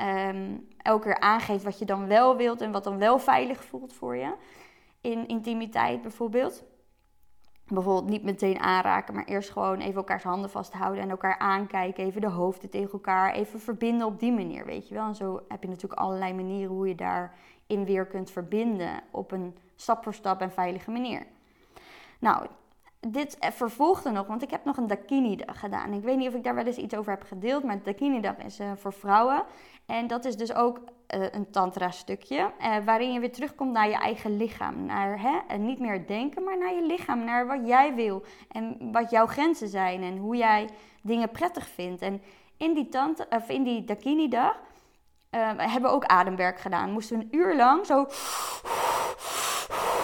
um, 0.00 0.68
elke 0.76 1.04
keer 1.04 1.20
aangeeft 1.20 1.64
wat 1.64 1.78
je 1.78 1.84
dan 1.84 2.06
wel 2.06 2.36
wilt 2.36 2.60
en 2.60 2.72
wat 2.72 2.84
dan 2.84 2.98
wel 2.98 3.18
veilig 3.18 3.64
voelt 3.64 3.92
voor 3.92 4.16
je. 4.16 4.34
In 5.00 5.26
intimiteit 5.26 6.02
bijvoorbeeld. 6.02 6.64
Bijvoorbeeld 7.66 8.08
niet 8.08 8.22
meteen 8.22 8.60
aanraken, 8.60 9.14
maar 9.14 9.24
eerst 9.24 9.50
gewoon 9.50 9.78
even 9.78 9.94
elkaars 9.94 10.22
handen 10.22 10.50
vasthouden 10.50 11.02
en 11.02 11.10
elkaar 11.10 11.38
aankijken. 11.38 12.04
Even 12.04 12.20
de 12.20 12.28
hoofden 12.28 12.70
tegen 12.70 12.92
elkaar, 12.92 13.32
even 13.32 13.60
verbinden 13.60 14.06
op 14.06 14.20
die 14.20 14.32
manier, 14.32 14.64
weet 14.64 14.88
je 14.88 14.94
wel. 14.94 15.06
En 15.06 15.14
zo 15.14 15.42
heb 15.48 15.62
je 15.62 15.68
natuurlijk 15.68 16.00
allerlei 16.00 16.34
manieren 16.34 16.74
hoe 16.74 16.88
je 16.88 16.94
daarin 16.94 17.84
weer 17.84 18.06
kunt 18.06 18.30
verbinden 18.30 19.02
op 19.10 19.32
een 19.32 19.56
stap 19.76 20.02
voor 20.02 20.14
stap 20.14 20.40
en 20.40 20.50
veilige 20.50 20.90
manier. 20.90 21.26
Nou, 22.18 22.46
dit 23.00 23.36
vervolgde 23.40 24.10
nog, 24.10 24.26
want 24.26 24.42
ik 24.42 24.50
heb 24.50 24.64
nog 24.64 24.76
een 24.76 24.86
Dakini-dag 24.86 25.60
gedaan. 25.60 25.92
Ik 25.92 26.02
weet 26.02 26.16
niet 26.16 26.28
of 26.28 26.34
ik 26.34 26.44
daar 26.44 26.54
wel 26.54 26.64
eens 26.64 26.76
iets 26.76 26.94
over 26.94 27.12
heb 27.12 27.22
gedeeld, 27.22 27.62
maar 27.64 27.82
Dakini-dag 27.82 28.36
is 28.36 28.60
uh, 28.60 28.70
voor 28.76 28.92
vrouwen. 28.92 29.42
En 29.86 30.06
dat 30.06 30.24
is 30.24 30.36
dus 30.36 30.54
ook 30.54 30.78
uh, 30.78 31.26
een 31.30 31.50
tantra-stukje, 31.50 32.52
waarin 32.84 33.12
je 33.12 33.20
weer 33.20 33.32
terugkomt 33.32 33.72
naar 33.72 33.88
je 33.88 33.96
eigen 33.96 34.36
lichaam. 34.36 34.84
Naar 34.84 35.20
hè, 35.20 35.56
niet 35.56 35.78
meer 35.78 36.06
denken, 36.06 36.44
maar 36.44 36.58
naar 36.58 36.74
je 36.74 36.86
lichaam, 36.86 37.24
naar 37.24 37.46
wat 37.46 37.66
jij 37.66 37.94
wil. 37.94 38.22
En 38.48 38.92
wat 38.92 39.10
jouw 39.10 39.26
grenzen 39.26 39.68
zijn 39.68 40.02
en 40.02 40.16
hoe 40.16 40.36
jij 40.36 40.68
dingen 41.02 41.30
prettig 41.30 41.68
vindt. 41.68 42.02
En 42.02 42.22
in 42.56 42.74
die, 42.74 42.88
tant 42.88 43.28
of 43.28 43.48
in 43.48 43.62
die 43.62 43.84
Dakini-dag 43.84 44.60
hebben 45.56 45.90
we 45.90 45.96
ook 45.96 46.04
ademwerk 46.04 46.58
gedaan. 46.58 46.92
Moesten 46.92 47.18
we 47.18 47.24
een 47.24 47.34
uur 47.36 47.56
lang 47.56 47.86
zo 47.86 48.06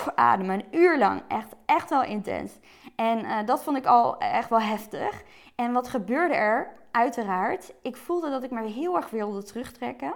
ademen, 0.15 0.55
een 0.55 0.79
uur 0.79 0.99
lang. 0.99 1.23
Echt, 1.29 1.55
echt 1.67 1.91
wel 1.91 2.03
intens. 2.03 2.53
En 2.97 3.25
uh, 3.25 3.39
dat 3.47 3.63
vond 3.63 3.77
ik 3.77 3.87
al 3.87 4.19
echt 4.19 4.51
wel 4.51 4.61
heftig. 4.61 5.23
En 5.55 5.73
wat 5.73 5.89
gebeurde 5.89 6.35
er? 6.35 6.83
Uiteraard, 6.91 7.75
ik 7.83 7.97
voelde 7.97 8.31
dat 8.31 8.43
ik 8.43 8.51
me 8.51 8.63
heel 8.63 8.97
erg 8.97 9.11
wilde 9.11 9.43
terugtrekken. 9.43 10.15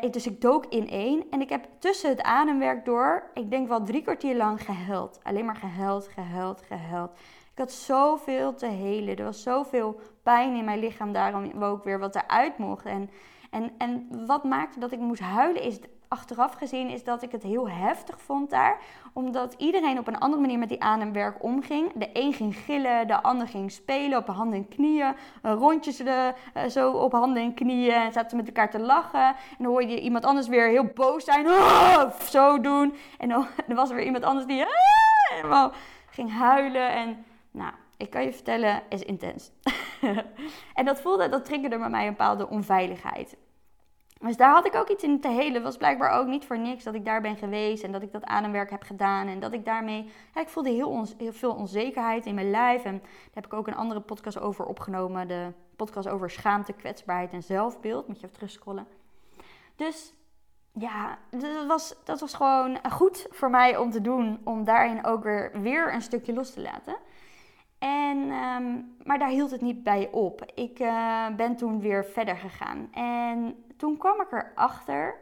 Ik, 0.00 0.12
dus 0.12 0.26
ik 0.26 0.40
dook 0.40 0.66
in 0.66 0.88
één 0.88 1.24
en 1.30 1.40
ik 1.40 1.48
heb 1.48 1.66
tussen 1.78 2.10
het 2.10 2.22
ademwerk 2.22 2.84
door, 2.84 3.30
ik 3.34 3.50
denk 3.50 3.68
wel 3.68 3.82
drie 3.82 4.02
kwartier 4.02 4.36
lang 4.36 4.64
gehuild. 4.64 5.20
Alleen 5.22 5.44
maar 5.44 5.56
gehuild, 5.56 6.08
gehuild, 6.08 6.62
gehuild. 6.62 7.10
Ik 7.56 7.62
had 7.62 7.72
zoveel 7.72 8.54
te 8.54 8.66
helen. 8.66 9.16
Er 9.16 9.24
was 9.24 9.42
zoveel 9.42 10.00
pijn 10.22 10.54
in 10.54 10.64
mijn 10.64 10.78
lichaam, 10.78 11.12
daarom 11.12 11.62
ook 11.62 11.84
weer 11.84 11.98
wat 11.98 12.14
eruit 12.14 12.58
mocht. 12.58 12.84
En, 12.84 13.10
en, 13.50 13.72
en 13.78 14.26
wat 14.26 14.44
maakte 14.44 14.78
dat 14.78 14.92
ik 14.92 14.98
moest 14.98 15.20
huilen 15.20 15.62
is 15.62 15.78
achteraf 16.08 16.54
gezien 16.54 16.88
is 16.90 17.04
dat 17.04 17.22
ik 17.22 17.32
het 17.32 17.42
heel 17.42 17.68
heftig 17.68 18.20
vond 18.20 18.50
daar. 18.50 18.78
Omdat 19.12 19.54
iedereen 19.58 19.98
op 19.98 20.06
een 20.06 20.18
andere 20.18 20.40
manier 20.40 20.58
met 20.58 20.68
die 20.68 20.82
ademwerk 20.82 21.42
omging. 21.42 21.92
De 21.94 22.08
een 22.12 22.32
ging 22.32 22.56
gillen, 22.56 23.06
de 23.06 23.22
ander 23.22 23.48
ging 23.48 23.72
spelen 23.72 24.18
op 24.18 24.26
handen 24.26 24.58
en 24.58 24.68
knieën. 24.68 25.14
Rondjes 25.42 26.00
uh, 26.00 26.28
zo 26.68 26.90
op 26.90 27.12
handen 27.12 27.42
en 27.42 27.54
knieën. 27.54 27.94
En 27.94 28.12
zaten 28.12 28.36
met 28.36 28.46
elkaar 28.46 28.70
te 28.70 28.78
lachen. 28.78 29.26
En 29.26 29.56
dan 29.58 29.66
hoorde 29.66 29.88
je 29.88 30.00
iemand 30.00 30.24
anders 30.24 30.48
weer 30.48 30.68
heel 30.68 30.90
boos 30.94 31.24
zijn. 31.24 31.46
Oh, 31.46 32.10
zo 32.34 32.60
doen. 32.60 32.94
En 33.18 33.28
dan, 33.28 33.46
dan, 33.66 33.76
was 33.76 33.90
er 33.90 33.96
weer 33.96 34.04
iemand 34.04 34.24
anders 34.24 34.46
die 34.46 34.62
ah, 34.62 34.68
helemaal 35.34 35.72
ging 36.10 36.32
huilen. 36.32 36.92
En 36.92 37.24
nou, 37.50 37.72
ik 37.96 38.10
kan 38.10 38.22
je 38.22 38.32
vertellen, 38.32 38.82
is 38.88 39.02
intens. 39.02 39.50
en 40.74 40.84
dat 40.84 41.00
voelde, 41.00 41.28
dat 41.28 41.44
triggerde 41.44 41.78
bij 41.78 41.88
mij 41.88 42.06
een 42.06 42.10
bepaalde 42.10 42.48
onveiligheid. 42.48 43.36
Dus 44.20 44.36
daar 44.36 44.52
had 44.52 44.66
ik 44.66 44.74
ook 44.74 44.88
iets 44.88 45.04
in 45.04 45.20
te 45.20 45.28
helen. 45.28 45.62
Was 45.62 45.76
blijkbaar 45.76 46.10
ook 46.10 46.26
niet 46.26 46.44
voor 46.44 46.58
niks 46.58 46.84
dat 46.84 46.94
ik 46.94 47.04
daar 47.04 47.20
ben 47.20 47.36
geweest 47.36 47.84
en 47.84 47.92
dat 47.92 48.02
ik 48.02 48.12
dat 48.12 48.24
ademwerk 48.24 48.70
heb 48.70 48.82
gedaan. 48.82 49.26
En 49.26 49.40
dat 49.40 49.52
ik 49.52 49.64
daarmee, 49.64 50.10
ik 50.34 50.48
voelde 50.48 50.70
heel, 50.70 51.06
veel 51.18 51.54
onzekerheid 51.54 52.26
in 52.26 52.34
mijn 52.34 52.50
lijf. 52.50 52.84
En 52.84 52.98
daar 52.98 53.10
heb 53.32 53.46
ik 53.46 53.52
ook 53.52 53.66
een 53.66 53.74
andere 53.74 54.00
podcast 54.00 54.38
over 54.38 54.64
opgenomen. 54.64 55.28
De 55.28 55.52
podcast 55.76 56.08
over 56.08 56.30
schaamte, 56.30 56.72
kwetsbaarheid 56.72 57.32
en 57.32 57.42
zelfbeeld. 57.42 58.08
Moet 58.08 58.16
je 58.16 58.22
even 58.22 58.36
terugscrollen. 58.36 58.86
Dus 59.76 60.14
ja, 60.72 61.18
dat 61.30 61.66
was, 61.66 61.94
dat 62.04 62.20
was 62.20 62.34
gewoon 62.34 62.78
goed 62.90 63.26
voor 63.30 63.50
mij 63.50 63.76
om 63.76 63.90
te 63.90 64.00
doen. 64.00 64.40
Om 64.44 64.64
daarin 64.64 65.04
ook 65.04 65.22
weer, 65.22 65.60
weer 65.60 65.94
een 65.94 66.02
stukje 66.02 66.32
los 66.32 66.52
te 66.52 66.60
laten. 66.60 66.96
En, 67.86 68.30
ehm, 68.30 68.80
maar 69.04 69.18
daar 69.18 69.28
hield 69.28 69.50
het 69.50 69.60
niet 69.60 69.82
bij 69.82 70.08
op. 70.10 70.44
Ik 70.54 70.80
uh, 70.80 71.26
ben 71.36 71.56
toen 71.56 71.80
weer 71.80 72.04
verder 72.04 72.36
gegaan. 72.36 72.88
En 72.92 73.64
toen 73.76 73.96
kwam 73.96 74.20
ik 74.20 74.32
erachter 74.32 75.14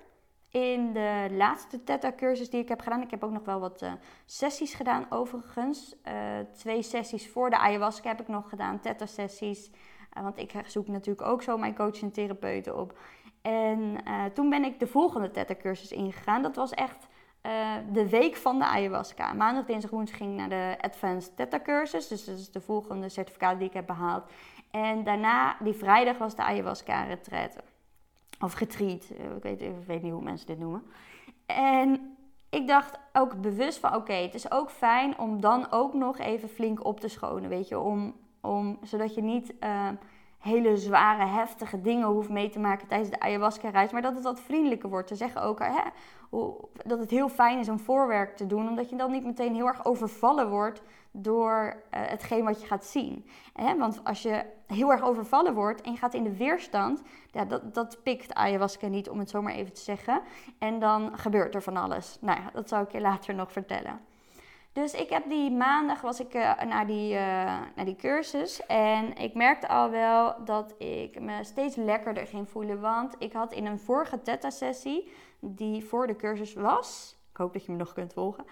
in 0.50 0.92
de 0.92 1.26
laatste 1.30 1.84
Theta-cursus 1.84 2.50
die 2.50 2.60
ik 2.60 2.68
heb 2.68 2.80
gedaan. 2.80 3.02
Ik 3.02 3.10
heb 3.10 3.24
ook 3.24 3.30
nog 3.30 3.44
wel 3.44 3.60
wat 3.60 3.82
uh, 3.82 3.92
sessies 4.24 4.74
gedaan 4.74 5.06
overigens. 5.10 5.96
Uh, 6.08 6.12
twee 6.52 6.82
sessies 6.82 7.28
voor 7.28 7.50
de 7.50 7.58
ayahuasca 7.58 8.08
heb 8.08 8.20
ik 8.20 8.28
nog 8.28 8.48
gedaan, 8.48 8.80
Theta-sessies. 8.80 9.70
want 10.22 10.38
ik 10.38 10.52
zoek 10.66 10.86
natuurlijk 10.86 11.28
ook 11.28 11.42
zo 11.42 11.56
mijn 11.56 11.74
coach 11.74 12.02
en 12.02 12.12
therapeuten 12.12 12.78
op. 12.78 12.98
En 13.42 13.96
toen 14.34 14.50
ben 14.50 14.64
ik 14.64 14.80
de 14.80 14.86
volgende 14.86 15.30
Theta-cursus 15.30 15.92
ingegaan. 15.92 16.42
Dat 16.42 16.56
was 16.56 16.70
echt 16.70 17.06
uh, 17.46 17.74
de 17.92 18.08
week 18.08 18.36
van 18.36 18.58
de 18.58 18.64
ayahuasca. 18.64 19.32
Maandag, 19.32 19.64
dinsdag, 19.64 19.90
woensdag 19.90 20.16
ging 20.16 20.30
ik 20.30 20.36
naar 20.36 20.48
de 20.48 20.76
Advanced 20.80 21.36
Theta 21.36 21.60
cursus. 21.60 22.08
Dus 22.08 22.24
dat 22.24 22.38
is 22.38 22.50
de 22.50 22.60
volgende 22.60 23.08
certificaat 23.08 23.58
die 23.58 23.68
ik 23.68 23.74
heb 23.74 23.86
behaald. 23.86 24.24
En 24.70 25.04
daarna, 25.04 25.56
die 25.60 25.72
vrijdag, 25.72 26.18
was 26.18 26.36
de 26.36 26.42
ayahuasca 26.42 27.02
retreat. 27.02 27.56
Of 28.40 28.58
retreat. 28.58 29.10
Eh, 29.18 29.52
ik 29.52 29.82
weet, 29.86 30.02
niet 30.02 30.12
hoe 30.12 30.22
mensen 30.22 30.46
dit 30.46 30.58
noemen. 30.58 30.82
En 31.46 32.16
ik 32.50 32.66
dacht 32.66 32.98
ook 33.12 33.40
bewust 33.40 33.78
van, 33.78 33.94
oké, 33.94 34.12
het 34.12 34.34
is 34.34 34.50
ook 34.50 34.70
fijn 34.70 35.18
om 35.18 35.40
dan 35.40 35.70
ook 35.70 35.94
nog 35.94 36.18
even 36.18 36.48
flink 36.48 36.84
op 36.84 37.00
te 37.00 37.08
schonen, 37.08 37.48
weet 37.48 37.68
je. 37.68 37.78
Om, 37.78 38.14
om, 38.40 38.78
zodat 38.82 39.14
je 39.14 39.22
niet... 39.22 39.54
Uh, 39.60 39.88
hele 40.44 40.76
zware, 40.76 41.26
heftige 41.26 41.80
dingen 41.80 42.06
hoeft 42.06 42.28
mee 42.28 42.48
te 42.48 42.58
maken 42.58 42.88
tijdens 42.88 43.10
de 43.10 43.20
ayahuasca-reis. 43.20 43.92
Maar 43.92 44.02
dat 44.02 44.14
het 44.14 44.22
wat 44.22 44.40
vriendelijker 44.40 44.88
wordt. 44.88 45.08
Ze 45.08 45.14
zeggen 45.14 45.42
ook 45.42 45.58
hè, 45.58 45.82
dat 46.84 46.98
het 46.98 47.10
heel 47.10 47.28
fijn 47.28 47.58
is 47.58 47.68
om 47.68 47.78
voorwerk 47.78 48.36
te 48.36 48.46
doen. 48.46 48.68
Omdat 48.68 48.90
je 48.90 48.96
dan 48.96 49.10
niet 49.10 49.24
meteen 49.24 49.54
heel 49.54 49.66
erg 49.66 49.84
overvallen 49.84 50.50
wordt 50.50 50.82
door 51.10 51.76
uh, 51.76 51.80
hetgeen 51.90 52.44
wat 52.44 52.60
je 52.60 52.66
gaat 52.66 52.84
zien. 52.84 53.26
Hè? 53.52 53.76
Want 53.76 54.00
als 54.04 54.22
je 54.22 54.44
heel 54.66 54.92
erg 54.92 55.02
overvallen 55.02 55.54
wordt 55.54 55.80
en 55.80 55.92
je 55.92 55.98
gaat 55.98 56.14
in 56.14 56.24
de 56.24 56.36
weerstand... 56.36 57.02
Ja, 57.30 57.44
dat, 57.44 57.74
dat 57.74 58.02
pikt 58.02 58.34
ayahuasca 58.34 58.86
niet, 58.86 59.08
om 59.08 59.18
het 59.18 59.30
zo 59.30 59.42
maar 59.42 59.52
even 59.52 59.72
te 59.72 59.80
zeggen. 59.80 60.22
En 60.58 60.78
dan 60.78 61.18
gebeurt 61.18 61.54
er 61.54 61.62
van 61.62 61.76
alles. 61.76 62.18
Nou 62.20 62.40
ja, 62.40 62.50
dat 62.52 62.68
zal 62.68 62.82
ik 62.82 62.92
je 62.92 63.00
later 63.00 63.34
nog 63.34 63.52
vertellen. 63.52 64.00
Dus 64.74 64.92
ik 64.92 65.10
heb 65.10 65.28
die 65.28 65.50
maandag 65.50 66.00
was 66.00 66.20
ik 66.20 66.34
uh, 66.34 66.62
naar, 66.62 66.86
die, 66.86 67.12
uh, 67.12 67.18
naar 67.74 67.84
die 67.84 67.96
cursus. 67.96 68.66
En 68.66 69.16
ik 69.16 69.34
merkte 69.34 69.68
al 69.68 69.90
wel 69.90 70.44
dat 70.44 70.74
ik 70.78 71.20
me 71.20 71.44
steeds 71.44 71.76
lekkerder 71.76 72.26
ging 72.26 72.48
voelen. 72.48 72.80
Want 72.80 73.14
ik 73.18 73.32
had 73.32 73.52
in 73.52 73.66
een 73.66 73.78
vorige 73.78 74.22
theta-sessie, 74.22 75.12
die 75.40 75.84
voor 75.84 76.06
de 76.06 76.16
cursus 76.16 76.54
was. 76.54 77.16
Ik 77.30 77.36
hoop 77.36 77.52
dat 77.52 77.64
je 77.64 77.72
me 77.72 77.78
nog 77.78 77.92
kunt 77.92 78.12
volgen. 78.12 78.44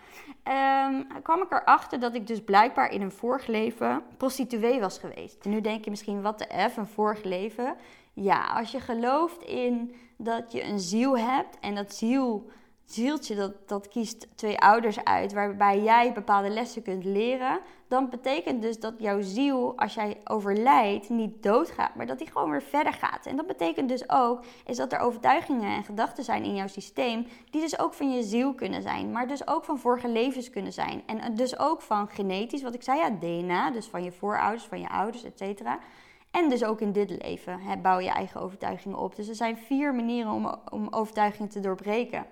Um, 0.45 1.23
kwam 1.23 1.43
ik 1.43 1.52
erachter 1.52 2.00
dat 2.00 2.14
ik 2.14 2.26
dus 2.26 2.45
blijkbaar 2.45 2.91
in 2.91 3.02
een 3.02 3.12
vorig 3.12 3.47
leven 3.47 4.02
prostituee 4.17 4.81
was 4.81 4.99
geweest. 4.99 5.45
Nu 5.45 5.61
denk 5.61 5.85
je 5.85 5.91
misschien, 5.91 6.23
wat 6.23 6.38
de 6.38 6.69
F, 6.71 6.76
een 6.76 6.87
vorig 6.87 7.23
leven? 7.23 7.76
Ja, 8.12 8.47
als 8.47 8.71
je 8.71 8.81
gelooft 8.81 9.43
in 9.43 9.95
dat 10.17 10.52
je 10.52 10.62
een 10.62 10.81
ziel 10.81 11.19
hebt 11.19 11.59
en 11.61 11.75
dat 11.75 11.95
ziel 11.95 12.50
zieltje 12.85 13.35
dat, 13.35 13.69
dat 13.69 13.89
kiest 13.89 14.27
twee 14.35 14.59
ouders 14.59 15.05
uit 15.05 15.33
waarbij 15.33 15.83
jij 15.83 16.12
bepaalde 16.12 16.49
lessen 16.49 16.83
kunt 16.83 17.05
leren, 17.05 17.61
dan 17.89 18.11
betekent 18.11 18.62
dus 18.62 18.81
dat 18.81 18.95
jouw 18.99 19.21
ziel, 19.21 19.73
als 19.77 19.95
jij 19.95 20.21
overlijdt, 20.25 21.09
niet 21.09 21.43
doodgaat, 21.43 21.95
maar 21.95 22.07
dat 22.07 22.19
die 22.19 22.31
gewoon 22.31 22.51
weer 22.51 22.62
verder 22.62 22.93
gaat. 22.93 23.27
En 23.27 23.37
dat 23.37 23.47
betekent 23.47 23.89
dus 23.89 24.11
ook 24.11 24.45
is 24.67 24.77
dat 24.77 24.93
er 24.93 24.99
overtuigingen 24.99 25.77
en 25.77 25.85
gedachten 25.85 26.25
zijn 26.25 26.45
in 26.45 26.55
jouw 26.55 26.67
systeem, 26.67 27.27
die 27.51 27.61
dus 27.61 27.79
ook 27.79 27.95
van 27.95 28.12
je 28.12 28.23
ziel 28.23 28.55
kunnen 28.55 28.83
zijn, 28.83 29.12
maar 29.12 29.29
dus 29.29 29.47
ook 29.47 29.65
van 29.65 29.79
vorige 29.79 30.09
levens 30.09 30.51
kunnen 30.51 30.73
zijn. 30.73 31.03
En 31.07 31.35
dus 31.35 31.59
ook 31.59 31.83
van 31.83 32.09
genetisch, 32.09 32.62
wat 32.62 32.75
ik 32.75 32.83
zei, 32.83 32.99
ja, 32.99 33.11
DNA, 33.11 33.71
dus 33.71 33.87
van 33.87 34.05
je 34.05 34.12
voorouders, 34.12 34.65
van 34.65 34.81
je 34.81 34.89
ouders, 34.89 35.25
et 35.25 35.39
cetera. 35.39 35.79
En 36.31 36.49
dus 36.49 36.65
ook 36.65 36.81
in 36.81 36.93
dit 36.93 37.11
leven 37.23 37.61
hè, 37.61 37.77
bouw 37.77 37.99
je 37.99 38.09
eigen 38.09 38.41
overtuigingen 38.41 38.99
op. 38.99 39.17
Dus 39.17 39.29
er 39.29 39.35
zijn 39.35 39.57
vier 39.57 39.95
manieren 39.95 40.33
om, 40.33 40.55
om 40.71 40.87
overtuigingen 40.91 41.51
te 41.51 41.61
doorbreken. 41.61 42.27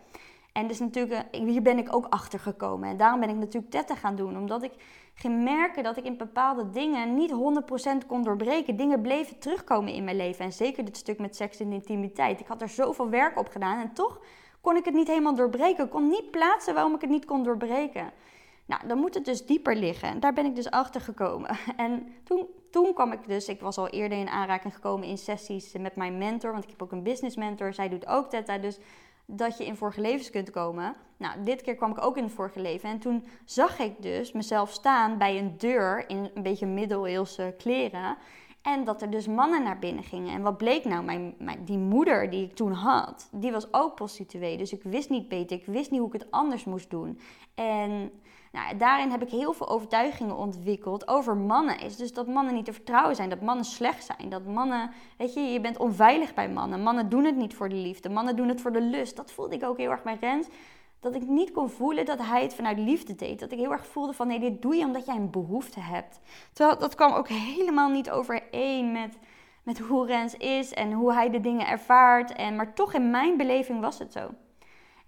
En 0.53 0.67
dus 0.67 0.79
natuurlijk, 0.79 1.27
eh, 1.31 1.41
hier 1.41 1.63
ben 1.63 1.79
ik 1.79 1.95
ook 1.95 2.07
achter 2.09 2.39
gekomen. 2.39 2.89
En 2.89 2.97
daarom 2.97 3.21
ben 3.21 3.29
ik 3.29 3.37
natuurlijk 3.37 3.73
tetten 3.73 3.97
gaan 3.97 4.17
doen. 4.17 4.37
Omdat 4.37 4.63
ik 4.63 4.73
ging 5.15 5.43
merken 5.43 5.83
dat 5.83 5.97
ik 5.97 6.05
in 6.05 6.17
bepaalde 6.17 6.71
dingen 6.71 7.15
niet 7.15 7.31
100% 7.31 8.07
kon 8.07 8.23
doorbreken. 8.23 8.77
Dingen 8.77 9.01
bleven 9.01 9.39
terugkomen 9.39 9.93
in 9.93 10.05
mijn 10.05 10.17
leven. 10.17 10.45
En 10.45 10.53
zeker 10.53 10.85
dit 10.85 10.97
stuk 10.97 11.19
met 11.19 11.37
seks 11.37 11.61
en 11.61 11.73
intimiteit. 11.73 12.41
Ik 12.41 12.47
had 12.47 12.63
er 12.63 12.69
zoveel 12.69 13.11
werk 13.11 13.39
op 13.39 13.49
gedaan. 13.49 13.81
En 13.81 13.93
toch 13.93 14.21
kon 14.61 14.77
ik 14.77 14.85
het 14.85 14.95
niet 14.95 15.09
helemaal 15.09 15.35
doorbreken. 15.35 15.85
Ik 15.85 15.91
kon 15.91 16.09
niet 16.09 16.31
plaatsen 16.31 16.75
waarom 16.75 16.95
ik 16.95 17.01
het 17.01 17.11
niet 17.11 17.25
kon 17.25 17.43
doorbreken. 17.43 18.13
Nou, 18.67 18.87
dan 18.87 18.99
moet 18.99 19.15
het 19.15 19.25
dus 19.25 19.47
dieper 19.47 19.77
liggen. 19.77 20.09
En 20.09 20.21
daar 20.21 20.33
ben 20.33 20.45
ik 20.45 20.55
dus 20.55 20.71
achter 20.71 21.01
gekomen. 21.01 21.57
En 21.77 22.07
toen, 22.25 22.47
toen 22.71 22.95
kwam 22.95 23.13
ik 23.13 23.27
dus, 23.27 23.49
ik 23.49 23.61
was 23.61 23.79
al 23.79 23.89
eerder 23.89 24.19
in 24.19 24.29
aanraking 24.29 24.75
gekomen 24.75 25.09
in 25.09 25.19
sessies 25.19 25.73
met 25.79 25.97
mijn 25.97 26.19
mentor. 26.19 26.53
Want 26.53 26.65
ik 26.65 26.71
heb 26.71 26.83
ook 26.83 26.93
een 26.93 27.03
business 27.03 27.37
mentor. 27.37 27.73
Zij 27.73 27.89
doet 27.89 28.07
ook 28.07 28.31
Theta. 28.31 28.59
Dus 28.59 28.79
dat 29.37 29.59
je 29.59 29.67
in 29.67 29.77
vorige 29.77 30.01
levens 30.01 30.31
kunt 30.31 30.51
komen. 30.51 30.95
Nou, 31.17 31.43
dit 31.45 31.63
keer 31.63 31.75
kwam 31.75 31.91
ik 31.91 32.05
ook 32.05 32.17
in 32.17 32.25
het 32.25 32.33
vorige 32.33 32.61
leven. 32.61 32.89
En 32.89 32.99
toen 32.99 33.27
zag 33.45 33.79
ik 33.79 34.03
dus 34.03 34.33
mezelf 34.33 34.71
staan 34.71 35.19
bij 35.19 35.39
een 35.39 35.59
deur 35.59 36.09
in 36.09 36.31
een 36.35 36.43
beetje 36.43 36.67
middeleeuwse 36.67 37.55
kleren. 37.59 38.17
En 38.63 38.85
dat 38.85 39.03
er 39.03 39.11
dus 39.11 39.27
mannen 39.27 39.63
naar 39.63 39.79
binnen 39.79 40.05
gingen. 40.05 40.35
En 40.35 40.43
wat 40.43 40.57
bleek 40.57 40.85
nou? 40.85 41.05
Mijn, 41.05 41.35
mijn, 41.39 41.65
die 41.65 41.79
moeder 41.79 42.31
die 42.31 42.45
ik 42.45 42.55
toen 42.55 42.73
had, 42.73 43.29
die 43.33 43.53
was 43.53 43.73
ook 43.73 43.95
prostituee. 43.95 44.57
Dus 44.57 44.73
ik 44.73 44.83
wist 44.83 45.11
niet 45.11 45.29
beter. 45.29 45.57
Ik 45.57 45.67
wist 45.67 45.91
niet 45.91 46.01
hoe 46.01 46.09
ik 46.09 46.21
het 46.21 46.31
anders 46.31 46.65
moest 46.65 46.91
doen. 46.91 47.21
En 47.55 48.11
nou, 48.53 48.77
daarin 48.77 49.11
heb 49.11 49.23
ik 49.23 49.31
heel 49.31 49.53
veel 49.53 49.69
overtuigingen 49.69 50.37
ontwikkeld 50.37 51.09
over 51.09 51.37
mannen. 51.37 51.81
Is 51.81 51.97
dus 51.97 52.13
dat 52.13 52.27
mannen 52.27 52.55
niet 52.55 52.65
te 52.65 52.73
vertrouwen 52.73 53.17
zijn, 53.17 53.31
dat 53.31 53.41
mannen 53.41 53.65
slecht 53.65 54.05
zijn. 54.05 54.29
Dat 54.29 54.47
mannen, 54.47 54.91
weet 55.19 55.35
je, 55.35 55.41
je 55.41 55.61
bent 55.61 55.79
onveilig 55.79 56.35
bij 56.35 56.49
mannen. 56.51 56.83
Mannen 56.83 57.09
doen 57.09 57.25
het 57.25 57.37
niet 57.37 57.55
voor 57.55 57.69
de 57.69 57.75
liefde, 57.75 58.09
mannen 58.09 58.37
doen 58.37 58.49
het 58.49 58.61
voor 58.61 58.73
de 58.73 58.83
lust. 58.83 59.17
Dat 59.17 59.33
voelde 59.33 59.55
ik 59.55 59.65
ook 59.65 59.77
heel 59.77 59.91
erg 59.91 60.03
bij 60.03 60.17
Rens. 60.21 60.49
Dat 61.01 61.15
ik 61.15 61.27
niet 61.27 61.53
kon 61.53 61.71
voelen 61.71 62.05
dat 62.05 62.19
hij 62.19 62.43
het 62.43 62.55
vanuit 62.55 62.79
liefde 62.79 63.15
deed. 63.15 63.41
Dat 63.41 63.53
ik 63.53 63.59
heel 63.59 63.73
erg 63.73 63.87
voelde 63.87 64.13
van 64.13 64.27
nee, 64.27 64.41
dit 64.41 64.63
doe 64.63 64.75
je 64.75 64.85
omdat 64.85 65.07
jij 65.07 65.17
een 65.17 65.31
behoefte 65.31 65.81
hebt. 65.81 66.21
Terwijl 66.53 66.79
dat 66.79 66.95
kwam 66.95 67.13
ook 67.13 67.29
helemaal 67.29 67.89
niet 67.89 68.11
overeen 68.11 68.93
met, 68.93 69.19
met 69.63 69.79
hoe 69.79 70.07
Rens 70.07 70.35
is 70.35 70.73
en 70.73 70.93
hoe 70.93 71.13
hij 71.13 71.31
de 71.31 71.41
dingen 71.41 71.67
ervaart. 71.67 72.33
En, 72.33 72.57
maar 72.57 72.75
toch 72.75 72.95
in 72.95 73.11
mijn 73.11 73.37
beleving 73.37 73.81
was 73.81 73.99
het 73.99 74.13
zo 74.13 74.31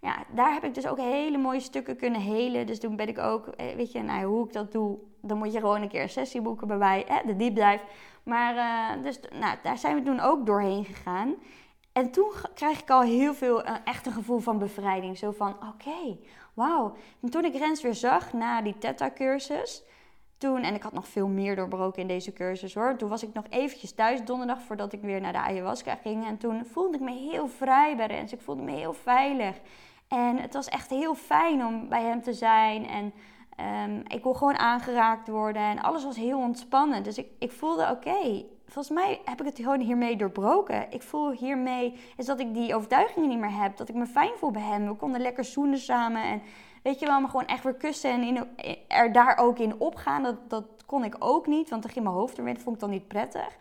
ja, 0.02 0.24
daar 0.34 0.52
heb 0.52 0.64
ik 0.64 0.74
dus 0.74 0.86
ook 0.86 0.98
hele 0.98 1.38
mooie 1.38 1.60
stukken 1.60 1.96
kunnen 1.96 2.20
helen. 2.20 2.66
Dus 2.66 2.80
toen 2.80 2.96
ben 2.96 3.08
ik 3.08 3.18
ook, 3.18 3.46
eh, 3.46 3.74
weet 3.74 3.92
je, 3.92 4.02
nou, 4.02 4.24
hoe 4.24 4.46
ik 4.46 4.52
dat 4.52 4.72
doe, 4.72 4.98
dan 5.20 5.38
moet 5.38 5.52
je 5.52 5.58
gewoon 5.58 5.82
een 5.82 5.88
keer 5.88 6.02
een 6.02 6.08
sessie 6.08 6.40
boeken 6.40 6.66
bij 6.68 6.76
mij, 6.76 7.04
hè, 7.06 7.20
de 7.26 7.36
deep 7.36 7.54
dive. 7.54 7.80
Maar 8.22 8.54
uh, 8.54 9.02
dus, 9.04 9.20
nou, 9.40 9.56
daar 9.62 9.78
zijn 9.78 9.96
we 9.96 10.02
toen 10.02 10.20
ook 10.20 10.46
doorheen 10.46 10.84
gegaan. 10.84 11.34
En 11.92 12.10
toen 12.10 12.32
krijg 12.54 12.80
ik 12.80 12.90
al 12.90 13.02
heel 13.02 13.34
veel 13.34 13.64
uh, 13.64 13.74
echt 13.84 14.06
een 14.06 14.12
gevoel 14.12 14.38
van 14.38 14.58
bevrijding. 14.58 15.18
Zo 15.18 15.30
van, 15.30 15.56
oké, 15.68 16.18
wauw. 16.54 16.96
En 17.22 17.30
toen 17.30 17.44
ik 17.44 17.54
Rens 17.54 17.82
weer 17.82 17.94
zag 17.94 18.32
na 18.32 18.62
die 18.62 18.78
Theta-cursus, 18.78 19.84
toen, 20.42 20.62
en 20.62 20.74
ik 20.74 20.82
had 20.82 20.92
nog 20.92 21.08
veel 21.08 21.28
meer 21.28 21.56
doorbroken 21.56 22.02
in 22.02 22.08
deze 22.08 22.32
cursus 22.32 22.74
hoor. 22.74 22.96
Toen 22.96 23.08
was 23.08 23.22
ik 23.22 23.32
nog 23.32 23.44
eventjes 23.48 23.92
thuis 23.92 24.24
donderdag 24.24 24.62
voordat 24.62 24.92
ik 24.92 25.00
weer 25.00 25.20
naar 25.20 25.32
de 25.32 25.38
ayahuasca 25.38 25.94
ging. 25.94 26.26
En 26.26 26.38
toen 26.38 26.64
voelde 26.64 26.96
ik 26.96 27.02
me 27.02 27.12
heel 27.12 27.48
vrij 27.48 27.96
bij 27.96 28.06
Rens. 28.06 28.32
Ik 28.32 28.40
voelde 28.40 28.62
me 28.62 28.70
heel 28.70 28.92
veilig. 28.92 29.60
En 30.08 30.36
het 30.36 30.54
was 30.54 30.68
echt 30.68 30.90
heel 30.90 31.14
fijn 31.14 31.64
om 31.64 31.88
bij 31.88 32.02
hem 32.02 32.22
te 32.22 32.32
zijn. 32.32 32.86
En 32.86 33.12
um, 33.90 34.02
ik 34.06 34.22
kon 34.22 34.36
gewoon 34.36 34.58
aangeraakt 34.58 35.28
worden. 35.28 35.62
En 35.62 35.82
alles 35.82 36.04
was 36.04 36.16
heel 36.16 36.38
ontspannen. 36.38 37.02
Dus 37.02 37.18
ik, 37.18 37.26
ik 37.38 37.52
voelde, 37.52 37.90
oké, 37.90 38.44
volgens 38.72 38.94
mij 38.94 39.20
heb 39.24 39.40
ik 39.40 39.46
het 39.46 39.56
gewoon 39.56 39.80
hiermee 39.80 40.16
doorbroken. 40.16 40.86
Ik 40.90 41.02
voel 41.02 41.30
hiermee 41.30 41.98
is 42.16 42.26
dat 42.26 42.40
ik 42.40 42.54
die 42.54 42.74
overtuigingen 42.74 43.28
niet 43.28 43.38
meer 43.38 43.60
heb. 43.60 43.76
Dat 43.76 43.88
ik 43.88 43.94
me 43.94 44.06
fijn 44.06 44.32
voel 44.36 44.50
bij 44.50 44.62
hem. 44.62 44.86
We 44.86 44.94
konden 44.94 45.20
lekker 45.20 45.44
zoenen 45.44 45.78
samen. 45.78 46.22
En 46.22 46.42
weet 46.82 46.98
je 46.98 47.06
wel, 47.06 47.20
me 47.20 47.26
gewoon 47.26 47.46
echt 47.46 47.64
weer 47.64 47.74
kussen 47.74 48.10
en 48.10 48.48
er 48.88 49.12
daar 49.12 49.38
ook 49.38 49.58
in 49.58 49.80
opgaan. 49.80 50.22
Dat, 50.22 50.50
dat 50.50 50.64
kon 50.86 51.04
ik 51.04 51.16
ook 51.18 51.46
niet, 51.46 51.70
want 51.70 51.82
dan 51.82 51.90
ging 51.90 52.04
mijn 52.04 52.16
hoofd 52.16 52.36
ermee. 52.36 52.54
Dat 52.54 52.62
vond 52.62 52.74
ik 52.74 52.80
dan 52.80 52.90
niet 52.90 53.08
prettig. 53.08 53.56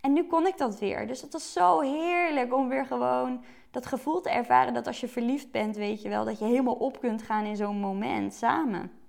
En 0.00 0.12
nu 0.12 0.24
kon 0.24 0.46
ik 0.46 0.58
dat 0.58 0.78
weer. 0.78 1.06
Dus 1.06 1.20
het 1.20 1.32
was 1.32 1.52
zo 1.52 1.80
heerlijk 1.80 2.54
om 2.54 2.68
weer 2.68 2.86
gewoon 2.86 3.44
dat 3.70 3.86
gevoel 3.86 4.20
te 4.20 4.30
ervaren 4.30 4.74
dat 4.74 4.86
als 4.86 5.00
je 5.00 5.08
verliefd 5.08 5.50
bent, 5.50 5.76
weet 5.76 6.02
je 6.02 6.08
wel, 6.08 6.24
dat 6.24 6.38
je 6.38 6.44
helemaal 6.44 6.74
op 6.74 7.00
kunt 7.00 7.22
gaan 7.22 7.44
in 7.44 7.56
zo'n 7.56 7.80
moment 7.80 8.34
samen. 8.34 9.03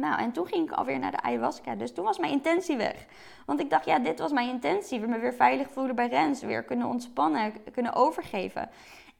Nou, 0.00 0.20
en 0.20 0.32
toen 0.32 0.46
ging 0.46 0.70
ik 0.70 0.76
alweer 0.76 0.98
naar 0.98 1.10
de 1.10 1.22
ayahuasca. 1.22 1.74
Dus 1.74 1.92
toen 1.92 2.04
was 2.04 2.18
mijn 2.18 2.32
intentie 2.32 2.76
weg. 2.76 3.06
Want 3.46 3.60
ik 3.60 3.70
dacht, 3.70 3.84
ja, 3.84 3.98
dit 3.98 4.18
was 4.18 4.32
mijn 4.32 4.48
intentie. 4.48 5.00
Me 5.00 5.18
weer 5.18 5.34
veilig 5.34 5.70
voelen 5.70 5.94
bij 5.94 6.08
Rens. 6.08 6.42
Weer 6.42 6.62
kunnen 6.62 6.86
ontspannen, 6.86 7.52
kunnen 7.72 7.94
overgeven. 7.94 8.70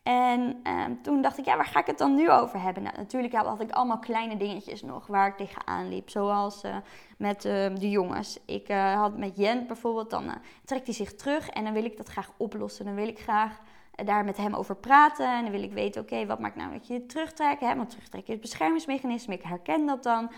En 0.03 0.61
ehm, 0.63 0.93
toen 1.03 1.23
dacht 1.23 1.39
ik, 1.39 1.45
ja, 1.45 1.57
waar 1.57 1.67
ga 1.67 1.81
ik 1.81 1.87
het 1.87 1.99
dan 1.99 2.15
nu 2.15 2.31
over 2.31 2.63
hebben? 2.63 2.83
Nou, 2.83 2.97
natuurlijk 2.97 3.35
had 3.35 3.61
ik 3.61 3.71
allemaal 3.71 3.99
kleine 3.99 4.37
dingetjes 4.37 4.83
nog 4.83 5.07
waar 5.07 5.29
ik 5.29 5.37
tegenaan 5.37 5.89
liep. 5.89 6.11
Zoals 6.11 6.65
uh, 6.65 6.77
met 7.19 7.45
uh, 7.45 7.53
de 7.75 7.91
jongens. 7.91 8.39
Ik 8.45 8.69
uh, 8.69 8.95
had 8.95 9.17
met 9.17 9.37
Jent 9.37 9.67
bijvoorbeeld, 9.67 10.11
dan 10.11 10.25
eh, 10.25 10.35
trekt 10.65 10.87
hij 10.87 10.95
zich 10.95 11.15
terug 11.15 11.49
en 11.49 11.65
dan 11.65 11.73
wil 11.73 11.85
ik 11.85 11.97
dat 11.97 12.09
graag 12.09 12.31
oplossen. 12.37 12.85
Dan 12.85 12.95
wil 12.95 13.09
ik 13.09 13.19
graag 13.19 13.61
daar 14.05 14.25
met 14.25 14.37
hem 14.37 14.55
over 14.55 14.77
praten. 14.77 15.37
En 15.37 15.43
dan 15.43 15.53
wil 15.53 15.63
ik 15.63 15.73
weten, 15.73 16.03
oké, 16.03 16.27
wat 16.27 16.39
maakt 16.39 16.57
nou 16.57 16.73
dat 16.73 16.87
je 16.87 16.93
je 16.93 17.07
terugtrekt? 17.07 17.61
Hè? 17.61 17.77
Want 17.77 17.91
terugtrekken 17.91 18.35
is 18.35 18.41
beschermingsmechanisme. 18.41 19.35
Ik 19.35 19.43
herken 19.43 19.87
dat 19.87 20.03
dan. 20.03 20.31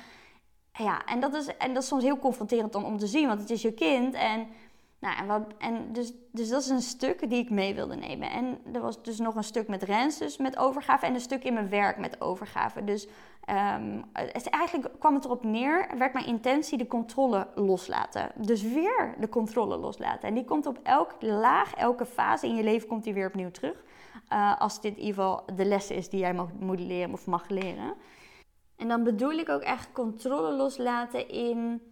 Ja, 0.79 1.05
en 1.05 1.21
dat, 1.21 1.35
is, 1.35 1.57
en 1.57 1.75
dat 1.75 1.83
is 1.83 1.89
soms 1.89 2.03
heel 2.03 2.19
confronterend 2.19 2.73
dan 2.73 2.85
om 2.85 2.99
te 2.99 3.07
zien, 3.07 3.29
want 3.29 3.41
het 3.41 3.51
is 3.51 3.63
je 3.63 3.73
kind. 3.73 4.15
En, 4.15 4.47
nou, 4.99 5.17
en, 5.19 5.27
wat, 5.27 5.43
en 5.59 5.93
dus, 5.93 6.13
dus 6.31 6.49
dat 6.49 6.63
is 6.63 6.69
een 6.69 6.83
stuk 6.83 7.31
die 7.31 7.43
ik 7.45 7.51
mee 7.51 7.75
wilde 7.75 7.97
nemen. 7.97 8.31
En 8.31 8.59
er 8.73 8.81
was 8.81 9.03
dus 9.03 9.19
nog 9.19 9.35
een 9.35 9.45
stuk 9.45 9.69
met 9.69 9.83
Rens, 9.83 10.19
dus 10.19 10.37
met 10.37 10.59
overgave. 10.59 11.07
En 11.07 11.15
een 11.15 11.21
stuk 11.21 11.45
in 11.45 11.55
mijn 11.55 11.69
werk 11.69 11.99
met 11.99 12.21
overgave. 12.21 12.85
Dus 12.85 13.07
um, 13.51 14.05
het, 14.13 14.49
eigenlijk 14.49 14.91
kwam 14.99 15.15
het 15.15 15.25
erop 15.25 15.45
neer, 15.45 15.89
werd 15.99 16.13
mijn 16.13 16.27
intentie 16.27 16.79
de 16.79 16.87
controle 16.87 17.49
loslaten. 17.55 18.31
Dus 18.37 18.63
weer 18.63 19.15
de 19.19 19.29
controle 19.29 19.77
loslaten. 19.77 20.29
En 20.29 20.35
die 20.35 20.45
komt 20.45 20.67
op 20.67 20.79
elke 20.83 21.27
laag, 21.27 21.75
elke 21.75 22.07
fase 22.07 22.47
in 22.47 22.55
je 22.55 22.63
leven 22.63 22.89
komt 22.89 23.05
die 23.05 23.15
weer 23.15 23.27
opnieuw 23.27 23.51
terug. 23.51 23.85
Uh, 24.33 24.61
als 24.61 24.81
dit 24.81 24.97
in 24.97 25.03
ieder 25.03 25.15
geval 25.15 25.45
de 25.57 25.65
les 25.65 25.91
is 25.91 26.09
die 26.09 26.21
jij 26.21 26.35
mag, 26.35 26.49
moet 26.61 26.81
leren 26.81 27.13
of 27.13 27.27
mag 27.27 27.49
leren. 27.49 27.95
En 28.83 28.89
dan 28.89 29.03
bedoel 29.03 29.33
ik 29.33 29.49
ook 29.49 29.63
echt 29.63 29.93
controle 29.93 30.57
loslaten 30.57 31.29
in 31.29 31.83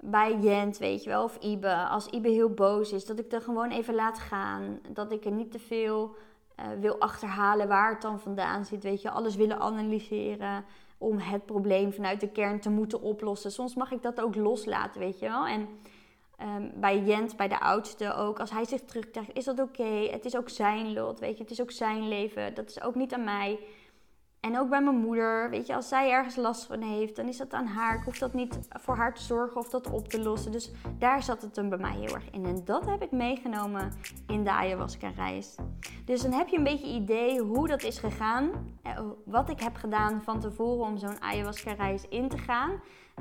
bij 0.00 0.38
Jent, 0.38 0.78
weet 0.78 1.04
je 1.04 1.10
wel, 1.10 1.24
of 1.24 1.36
Ibe. 1.36 1.74
Als 1.74 2.06
Ibe 2.06 2.28
heel 2.28 2.50
boos 2.50 2.92
is, 2.92 3.06
dat 3.06 3.18
ik 3.18 3.32
er 3.32 3.40
gewoon 3.40 3.70
even 3.70 3.94
laat 3.94 4.18
gaan. 4.18 4.80
Dat 4.88 5.12
ik 5.12 5.24
er 5.24 5.30
niet 5.30 5.52
te 5.52 5.58
veel 5.58 6.14
uh, 6.60 6.66
wil 6.80 6.98
achterhalen 6.98 7.68
waar 7.68 7.90
het 7.90 8.02
dan 8.02 8.20
vandaan 8.20 8.64
zit. 8.64 8.82
Weet 8.82 9.02
je, 9.02 9.10
alles 9.10 9.36
willen 9.36 9.58
analyseren 9.58 10.64
om 10.98 11.18
het 11.18 11.46
probleem 11.46 11.92
vanuit 11.92 12.20
de 12.20 12.30
kern 12.30 12.60
te 12.60 12.70
moeten 12.70 13.02
oplossen. 13.02 13.52
Soms 13.52 13.74
mag 13.74 13.90
ik 13.90 14.02
dat 14.02 14.20
ook 14.20 14.34
loslaten, 14.34 15.00
weet 15.00 15.18
je 15.18 15.28
wel. 15.28 15.46
En 15.46 15.68
um, 16.42 16.72
bij 16.74 17.02
Jent, 17.02 17.36
bij 17.36 17.48
de 17.48 17.60
oudste 17.60 18.14
ook, 18.14 18.40
als 18.40 18.50
hij 18.50 18.64
zich 18.64 18.80
terugtrekt, 18.80 19.36
is 19.36 19.44
dat 19.44 19.60
oké. 19.60 20.08
Het 20.10 20.24
is 20.24 20.36
ook 20.36 20.48
zijn 20.48 20.92
lot, 20.92 21.20
weet 21.20 21.36
je. 21.36 21.42
Het 21.42 21.52
is 21.52 21.60
ook 21.60 21.70
zijn 21.70 22.08
leven. 22.08 22.54
Dat 22.54 22.68
is 22.68 22.82
ook 22.82 22.94
niet 22.94 23.14
aan 23.14 23.24
mij. 23.24 23.58
En 24.46 24.58
ook 24.58 24.68
bij 24.68 24.82
mijn 24.82 24.96
moeder, 24.96 25.50
weet 25.50 25.66
je, 25.66 25.74
als 25.74 25.88
zij 25.88 26.10
ergens 26.10 26.36
last 26.36 26.66
van 26.66 26.80
heeft, 26.80 27.16
dan 27.16 27.28
is 27.28 27.36
dat 27.36 27.52
aan 27.52 27.66
haar. 27.66 27.94
Ik 27.94 28.04
hoef 28.04 28.18
dat 28.18 28.34
niet 28.34 28.58
voor 28.68 28.96
haar 28.96 29.14
te 29.14 29.22
zorgen 29.22 29.56
of 29.56 29.68
dat 29.68 29.90
op 29.90 30.08
te 30.08 30.20
lossen. 30.20 30.52
Dus 30.52 30.70
daar 30.98 31.22
zat 31.22 31.42
het 31.42 31.56
hem 31.56 31.68
bij 31.68 31.78
mij 31.78 31.96
heel 31.96 32.14
erg 32.14 32.30
in. 32.30 32.44
En 32.44 32.64
dat 32.64 32.86
heb 32.86 33.02
ik 33.02 33.10
meegenomen 33.10 33.92
in 34.26 34.44
de 34.44 34.50
ayahuasca-reis. 34.50 35.54
Dus 36.04 36.22
dan 36.22 36.32
heb 36.32 36.48
je 36.48 36.56
een 36.56 36.64
beetje 36.64 36.94
idee 36.94 37.40
hoe 37.40 37.68
dat 37.68 37.82
is 37.82 37.98
gegaan. 37.98 38.50
Eh, 38.82 39.00
wat 39.24 39.50
ik 39.50 39.60
heb 39.60 39.76
gedaan 39.76 40.22
van 40.22 40.40
tevoren 40.40 40.86
om 40.86 40.98
zo'n 40.98 41.22
ayahuasca-reis 41.22 42.08
in 42.08 42.28
te 42.28 42.38
gaan. 42.38 42.70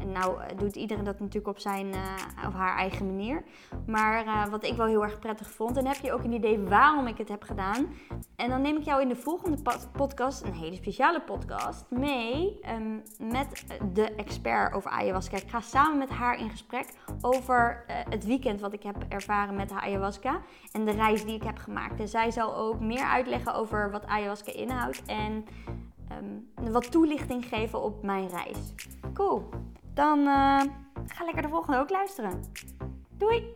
En 0.02 0.12
nou 0.12 0.42
eh, 0.42 0.58
doet 0.58 0.76
iedereen 0.76 1.04
dat 1.04 1.20
natuurlijk 1.20 1.48
op 1.48 1.60
zijn 1.60 1.88
uh, 1.88 2.48
of 2.48 2.54
haar 2.54 2.78
eigen 2.78 3.06
manier. 3.06 3.44
Maar 3.86 4.26
uh, 4.26 4.46
wat 4.46 4.66
ik 4.66 4.74
wel 4.74 4.86
heel 4.86 5.04
erg 5.04 5.20
prettig 5.20 5.52
vond. 5.52 5.78
En 5.78 5.88
heb 5.88 5.96
je 5.96 6.14
ook 6.14 6.24
een 6.24 6.34
idee 6.34 6.60
waarom 6.60 7.08
ik 7.08 7.18
het 7.18 7.30
heb 7.30 7.44
gedaan. 7.44 7.88
En 8.36 8.50
dan 8.50 8.62
neem 8.62 8.78
ik 8.78 8.84
jou 8.84 9.02
in 9.02 9.08
de 9.08 9.16
volgende 9.16 9.58
podcast, 9.92 10.44
een 10.44 10.54
hele 10.54 10.76
speciale 10.76 11.22
podcast, 11.22 11.86
mee 11.90 12.60
um, 12.70 13.02
met 13.32 13.66
de 13.94 14.16
expert 14.16 14.74
over 14.74 14.92
ayahuasca. 14.92 15.38
Ik 15.38 15.50
ga 15.50 15.60
samen 15.60 15.98
met 15.98 16.10
haar 16.10 16.40
in 16.40 16.50
gesprek 16.50 16.88
over 17.22 17.84
het 17.88 18.26
weekend 18.26 18.62
wat 18.62 18.74
ik 18.74 18.84
heb 18.84 18.96
ervaren 19.10 19.56
met 19.56 19.72
ayahuasca. 19.72 20.42
En 20.72 20.86
de 20.86 20.92
reis 20.92 21.26
die 21.26 21.36
ik 21.36 21.44
heb 21.44 21.58
gemaakt. 21.58 22.00
En 22.00 22.08
zij 22.08 22.32
zal 22.32 22.56
ook 22.56 22.80
meer 22.80 23.06
uitleggen 23.06 23.54
over 23.54 23.92
wat 23.92 24.06
ayahuasca 24.06 24.52
inhoudt. 24.52 25.02
En 25.06 25.46
um, 26.12 26.72
wat 26.72 26.92
toelichting 26.92 27.46
geven 27.46 27.84
op 27.84 28.04
mijn 28.04 28.28
reis. 28.28 28.74
Cool. 29.14 29.50
Dan 29.96 30.20
uh, 30.20 30.62
ga 31.08 31.24
lekker 31.26 31.42
de 31.42 31.50
volgende 31.50 31.80
ook 31.80 31.90
luisteren. 31.90 32.42
Doei! 33.18 33.56